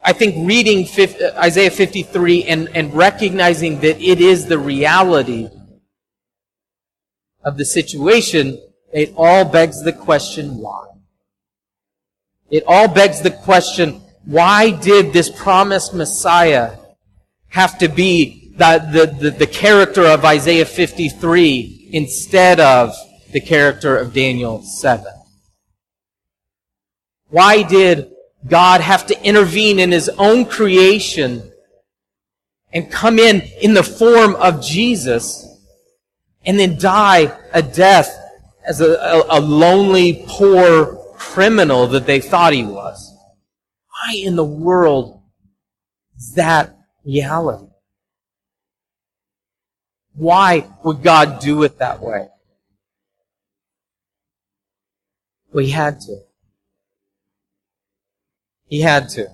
I 0.04 0.13
think 0.13 0.48
reading 0.48 0.86
50, 0.86 1.24
uh, 1.24 1.41
Isaiah 1.41 1.71
53 1.71 2.43
and, 2.43 2.69
and 2.76 2.93
recognizing 2.93 3.80
that 3.82 4.00
it 4.00 4.21
is 4.21 4.45
the 4.45 4.60
reality 4.60 5.50
of 7.43 7.58
the 7.58 7.65
situation, 7.65 8.62
it 8.93 9.13
all 9.17 9.45
begs 9.45 9.84
the 9.84 9.93
question, 9.93 10.60
why? 10.60 10.86
It 12.50 12.63
all 12.67 12.88
begs 12.88 13.21
the 13.21 13.32
question, 13.32 14.02
why 14.26 14.71
did 14.71 15.12
this 15.12 15.30
promised 15.30 15.93
Messiah 15.93 16.78
have 17.50 17.78
to 17.80 17.88
be 17.88 18.54
the, 18.58 18.88
the, 18.91 19.30
the, 19.30 19.32
the 19.32 19.48
character 19.48 20.06
of 20.06 20.24
Isaiah 20.24 20.65
53 20.65 21.89
instead 21.91 22.60
of 22.60 22.93
the 23.32 23.41
character 23.41 23.98
of 23.98 24.13
Daniel 24.13 24.62
7? 24.62 25.06
Why 27.30 27.63
did 27.63 28.12
God 28.48 28.82
have 28.82 29.08
to 29.08 29.24
intervene 29.24 29.80
in 29.80 29.92
his 29.92 30.10
own 30.10 30.46
creation 30.46 31.52
and 32.72 32.92
come 32.92 33.18
in 33.18 33.42
in 33.62 33.74
the 33.74 33.84
form 33.84 34.36
of 34.36 34.62
Jesus 34.62 35.48
and 36.46 36.60
then 36.60 36.78
die 36.78 37.36
a 37.54 37.62
death 37.62 38.16
as 38.68 38.82
a, 38.82 38.94
a, 38.94 39.40
a 39.40 39.40
lonely, 39.40 40.26
poor 40.28 40.96
criminal 41.18 41.88
that 41.88 42.06
they 42.06 42.20
thought 42.20 42.54
he 42.54 42.64
was. 42.64 43.14
Why 43.90 44.16
in 44.16 44.36
the 44.36 44.46
world 44.46 45.22
is 46.18 46.34
that 46.34 46.78
reality? 47.04 47.68
Why 50.14 50.68
would 50.84 51.04
God 51.04 51.40
do 51.40 51.64
it 51.64 51.80
that 51.80 52.02
way? 52.02 52.28
We 55.52 55.70
had 55.70 56.00
to. 56.02 56.18
He 58.67 58.82
had 58.82 59.10
to. 59.10 59.21
You 59.21 59.30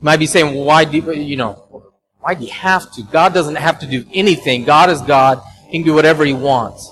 might 0.00 0.18
be 0.18 0.26
saying, 0.26 0.54
well, 0.54 0.64
why 0.64 0.84
do 0.84 0.98
you, 1.12 1.36
know, 1.36 1.92
why 2.20 2.34
do 2.34 2.44
you 2.44 2.50
have 2.52 2.92
to? 2.92 3.02
God 3.02 3.34
doesn't 3.34 3.56
have 3.56 3.78
to 3.80 3.86
do 3.86 4.04
anything. 4.12 4.64
God 4.64 4.90
is 4.90 5.00
God. 5.02 5.42
He 5.66 5.78
can 5.78 5.86
do 5.86 5.94
whatever 5.94 6.24
he 6.24 6.32
wants. 6.32 6.90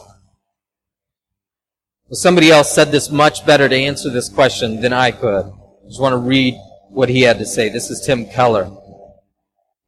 Well, 2.09 2.17
somebody 2.17 2.51
else 2.51 2.75
said 2.75 2.91
this 2.91 3.11
much 3.11 3.45
better 3.45 3.69
to 3.69 3.77
answer 3.77 4.11
this 4.11 4.29
question 4.29 4.81
than 4.81 4.93
I 4.93 5.11
could. 5.11 5.45
I 5.45 5.89
just 5.89 6.01
want 6.01 6.15
to 6.15 6.19
read 6.19 6.55
what 6.89 7.09
he 7.09 7.23
had 7.23 7.39
to 7.39 7.47
say. 7.47 7.69
This 7.69 7.91
is 7.91 8.01
Tim 8.01 8.27
Keller. 8.27 8.71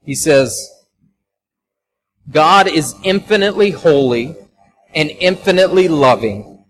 He 0.05 0.15
says, 0.15 0.71
God 2.31 2.69
is 2.69 2.95
infinitely 3.03 3.71
holy 3.71 4.37
and 4.95 5.11
infinitely 5.11 5.89
loving, 5.89 6.65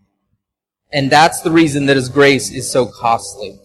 and 0.92 1.10
that's 1.10 1.40
the 1.42 1.50
reason 1.50 1.86
that 1.86 1.96
his 1.96 2.08
grace 2.08 2.50
is 2.50 2.70
so 2.70 2.86
costly. 2.86 3.58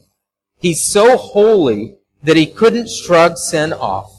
He's 0.59 0.83
so 0.83 1.17
holy 1.17 1.97
that 2.23 2.37
he 2.37 2.45
couldn't 2.45 2.89
shrug 2.89 3.37
sin 3.37 3.73
off, 3.73 4.11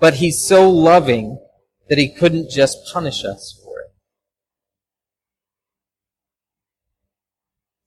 but 0.00 0.14
he's 0.14 0.44
so 0.44 0.68
loving 0.68 1.38
that 1.88 1.98
he 1.98 2.08
couldn't 2.08 2.50
just 2.50 2.78
punish 2.92 3.24
us 3.24 3.60
for 3.62 3.80
it. 3.80 3.94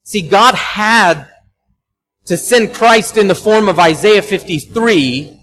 See, 0.04 0.22
God 0.22 0.56
had 0.56 1.28
to 2.26 2.38
send 2.38 2.74
Christ 2.74 3.18
in 3.18 3.28
the 3.28 3.36
form 3.36 3.68
of 3.68 3.80
Isaiah 3.80 4.22
53 4.22 5.38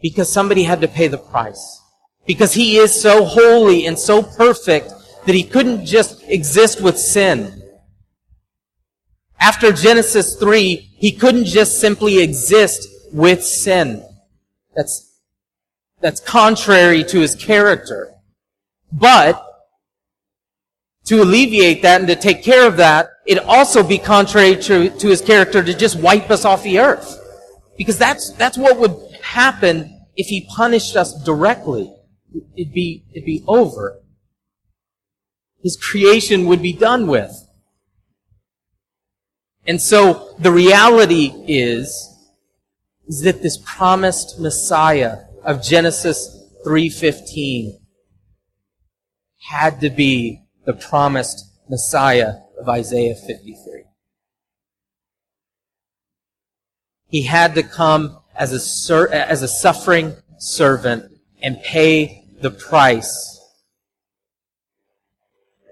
because 0.00 0.30
somebody 0.30 0.64
had 0.64 0.80
to 0.80 0.88
pay 0.88 1.08
the 1.08 1.18
price. 1.18 1.82
Because 2.26 2.52
he 2.52 2.76
is 2.76 3.00
so 3.00 3.24
holy 3.24 3.86
and 3.86 3.98
so 3.98 4.22
perfect 4.22 4.92
that 5.26 5.34
he 5.34 5.42
couldn't 5.42 5.84
just 5.84 6.22
exist 6.24 6.80
with 6.82 6.98
sin. 6.98 7.62
After 9.40 9.72
Genesis 9.72 10.36
3, 10.36 10.76
he 10.96 11.12
couldn't 11.12 11.44
just 11.44 11.80
simply 11.80 12.20
exist 12.20 12.88
with 13.12 13.44
sin. 13.44 14.04
That's, 14.74 15.20
that's 16.00 16.20
contrary 16.20 17.04
to 17.04 17.20
his 17.20 17.34
character. 17.34 18.12
But, 18.92 19.44
to 21.04 21.22
alleviate 21.22 21.82
that 21.82 22.00
and 22.00 22.08
to 22.08 22.16
take 22.16 22.42
care 22.42 22.66
of 22.66 22.76
that, 22.78 23.10
it 23.26 23.38
also 23.38 23.82
be 23.82 23.98
contrary 23.98 24.56
to, 24.56 24.90
to 24.90 25.08
his 25.08 25.20
character 25.20 25.62
to 25.62 25.74
just 25.74 25.96
wipe 25.96 26.30
us 26.30 26.44
off 26.44 26.62
the 26.62 26.80
earth. 26.80 27.18
Because 27.76 27.96
that's, 27.96 28.32
that's 28.32 28.58
what 28.58 28.78
would 28.78 28.96
happen 29.22 30.06
if 30.16 30.26
he 30.26 30.46
punished 30.54 30.96
us 30.96 31.14
directly. 31.22 31.94
It'd 32.56 32.74
be, 32.74 33.04
it'd 33.12 33.24
be 33.24 33.44
over. 33.46 34.00
His 35.62 35.76
creation 35.76 36.46
would 36.46 36.60
be 36.60 36.72
done 36.72 37.06
with. 37.06 37.47
And 39.68 39.82
so 39.82 40.34
the 40.38 40.50
reality 40.50 41.26
is, 41.46 42.08
is 43.06 43.20
that 43.20 43.42
this 43.42 43.58
promised 43.58 44.40
Messiah 44.40 45.18
of 45.44 45.62
Genesis 45.62 46.50
3.15 46.66 47.78
had 49.50 49.78
to 49.82 49.90
be 49.90 50.40
the 50.64 50.72
promised 50.72 51.44
Messiah 51.68 52.36
of 52.58 52.66
Isaiah 52.66 53.14
53. 53.14 53.84
He 57.08 57.22
had 57.24 57.54
to 57.54 57.62
come 57.62 58.20
as 58.34 58.52
a, 58.52 58.60
ser- 58.60 59.12
as 59.12 59.42
a 59.42 59.48
suffering 59.48 60.16
servant 60.38 61.12
and 61.42 61.62
pay 61.62 62.24
the 62.40 62.50
price 62.50 63.38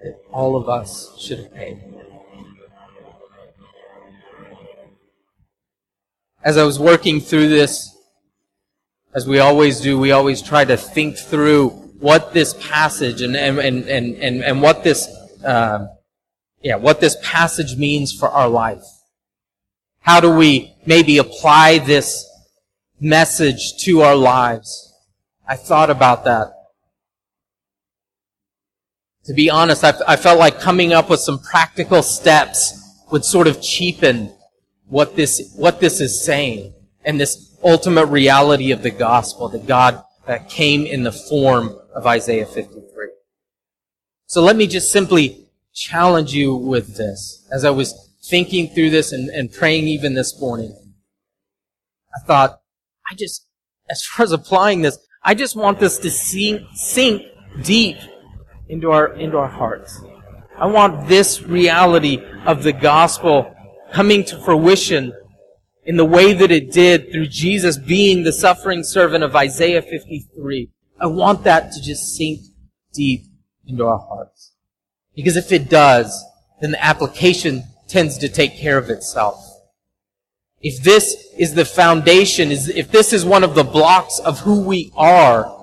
that 0.03 0.19
all 0.31 0.55
of 0.55 0.69
us 0.69 1.19
should 1.19 1.39
have 1.39 1.53
paid. 1.55 1.81
As 6.43 6.57
I 6.57 6.63
was 6.63 6.79
working 6.79 7.19
through 7.19 7.49
this, 7.49 7.95
as 9.13 9.27
we 9.27 9.39
always 9.39 9.81
do, 9.81 9.97
we 9.97 10.11
always 10.11 10.41
try 10.41 10.63
to 10.65 10.77
think 10.77 11.17
through 11.17 11.69
what 11.99 12.33
this 12.33 12.53
passage 12.61 13.21
and, 13.21 13.35
and, 13.35 13.57
and, 13.59 13.85
and, 13.85 14.43
and, 14.43 14.61
what 14.61 14.83
this, 14.83 15.07
uh, 15.43 15.87
yeah, 16.61 16.75
what 16.75 17.01
this 17.01 17.17
passage 17.23 17.75
means 17.75 18.13
for 18.13 18.29
our 18.29 18.47
life. 18.47 18.83
How 20.01 20.19
do 20.19 20.35
we 20.35 20.75
maybe 20.85 21.17
apply 21.17 21.79
this 21.79 22.29
message 22.99 23.77
to 23.79 24.01
our 24.01 24.15
lives? 24.15 24.93
I 25.47 25.55
thought 25.55 25.89
about 25.89 26.23
that. 26.25 26.53
To 29.25 29.33
be 29.33 29.49
honest, 29.49 29.83
I, 29.83 29.93
I 30.07 30.15
felt 30.15 30.39
like 30.39 30.59
coming 30.59 30.93
up 30.93 31.09
with 31.09 31.19
some 31.19 31.39
practical 31.39 32.03
steps 32.03 32.79
would 33.11 33.25
sort 33.25 33.47
of 33.47 33.61
cheapen 33.61 34.36
what 34.87 35.15
this, 35.15 35.53
what 35.55 35.79
this 35.79 36.01
is 36.01 36.23
saying 36.23 36.73
and 37.03 37.19
this 37.19 37.55
ultimate 37.63 38.05
reality 38.05 38.71
of 38.71 38.83
the 38.83 38.91
gospel 38.91 39.49
that 39.49 39.65
God 39.65 40.03
that 40.25 40.49
came 40.49 40.85
in 40.85 41.03
the 41.03 41.11
form 41.11 41.77
of 41.95 42.05
Isaiah 42.05 42.45
53. 42.45 43.07
So 44.27 44.41
let 44.41 44.55
me 44.55 44.67
just 44.67 44.91
simply 44.91 45.47
challenge 45.73 46.33
you 46.33 46.53
with 46.53 46.97
this. 46.97 47.47
As 47.51 47.63
I 47.63 47.69
was 47.69 48.13
thinking 48.25 48.67
through 48.67 48.89
this 48.89 49.13
and, 49.13 49.29
and 49.29 49.51
praying 49.51 49.87
even 49.87 50.13
this 50.13 50.39
morning, 50.39 50.75
I 52.13 52.25
thought, 52.25 52.59
I 53.09 53.15
just, 53.15 53.47
as 53.89 54.03
far 54.03 54.25
as 54.25 54.33
applying 54.33 54.81
this, 54.81 54.99
I 55.23 55.33
just 55.33 55.55
want 55.55 55.79
this 55.79 55.97
to 55.99 56.11
sink, 56.11 56.61
sink 56.73 57.23
deep 57.63 57.97
into 58.67 58.91
our, 58.91 59.13
into 59.13 59.37
our 59.37 59.47
hearts. 59.47 60.01
I 60.57 60.65
want 60.65 61.07
this 61.07 61.41
reality 61.43 62.19
of 62.45 62.63
the 62.63 62.73
gospel 62.73 63.55
coming 63.93 64.23
to 64.25 64.39
fruition 64.39 65.13
in 65.83 65.95
the 65.95 66.05
way 66.05 66.33
that 66.33 66.51
it 66.51 66.71
did 66.71 67.11
through 67.11 67.27
Jesus 67.27 67.77
being 67.77 68.23
the 68.23 68.33
suffering 68.33 68.83
servant 68.83 69.23
of 69.23 69.35
Isaiah 69.35 69.81
53. 69.81 70.69
I 70.99 71.07
want 71.07 71.43
that 71.45 71.71
to 71.71 71.81
just 71.81 72.15
sink 72.15 72.41
deep 72.93 73.23
into 73.65 73.85
our 73.85 73.99
hearts. 73.99 74.53
Because 75.15 75.37
if 75.37 75.51
it 75.51 75.69
does, 75.69 76.23
then 76.59 76.71
the 76.71 76.83
application 76.83 77.63
tends 77.87 78.17
to 78.17 78.29
take 78.29 78.57
care 78.57 78.77
of 78.77 78.89
itself. 78.89 79.43
If 80.61 80.83
this 80.83 81.15
is 81.37 81.53
the 81.53 81.65
foundation, 81.65 82.51
is 82.51 82.67
if 82.67 82.91
this 82.91 83.13
is 83.13 83.23
one 83.23 83.43
of 83.43 83.55
the 83.55 83.63
blocks 83.63 84.19
of 84.19 84.39
who 84.39 84.61
we 84.61 84.91
are 84.95 85.53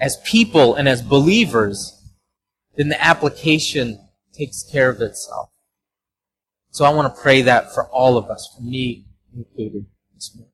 as 0.00 0.16
people 0.24 0.76
and 0.76 0.88
as 0.88 1.02
believers, 1.02 1.94
then 2.76 2.88
the 2.88 3.04
application 3.04 4.08
takes 4.32 4.62
care 4.62 4.88
of 4.88 5.00
itself. 5.00 5.50
So 6.78 6.84
I 6.84 6.90
want 6.90 7.12
to 7.12 7.20
pray 7.20 7.42
that 7.42 7.74
for 7.74 7.88
all 7.88 8.16
of 8.16 8.30
us, 8.30 8.54
for 8.54 8.62
me 8.62 9.04
included 9.36 9.84
this 10.14 10.32
morning. 10.36 10.47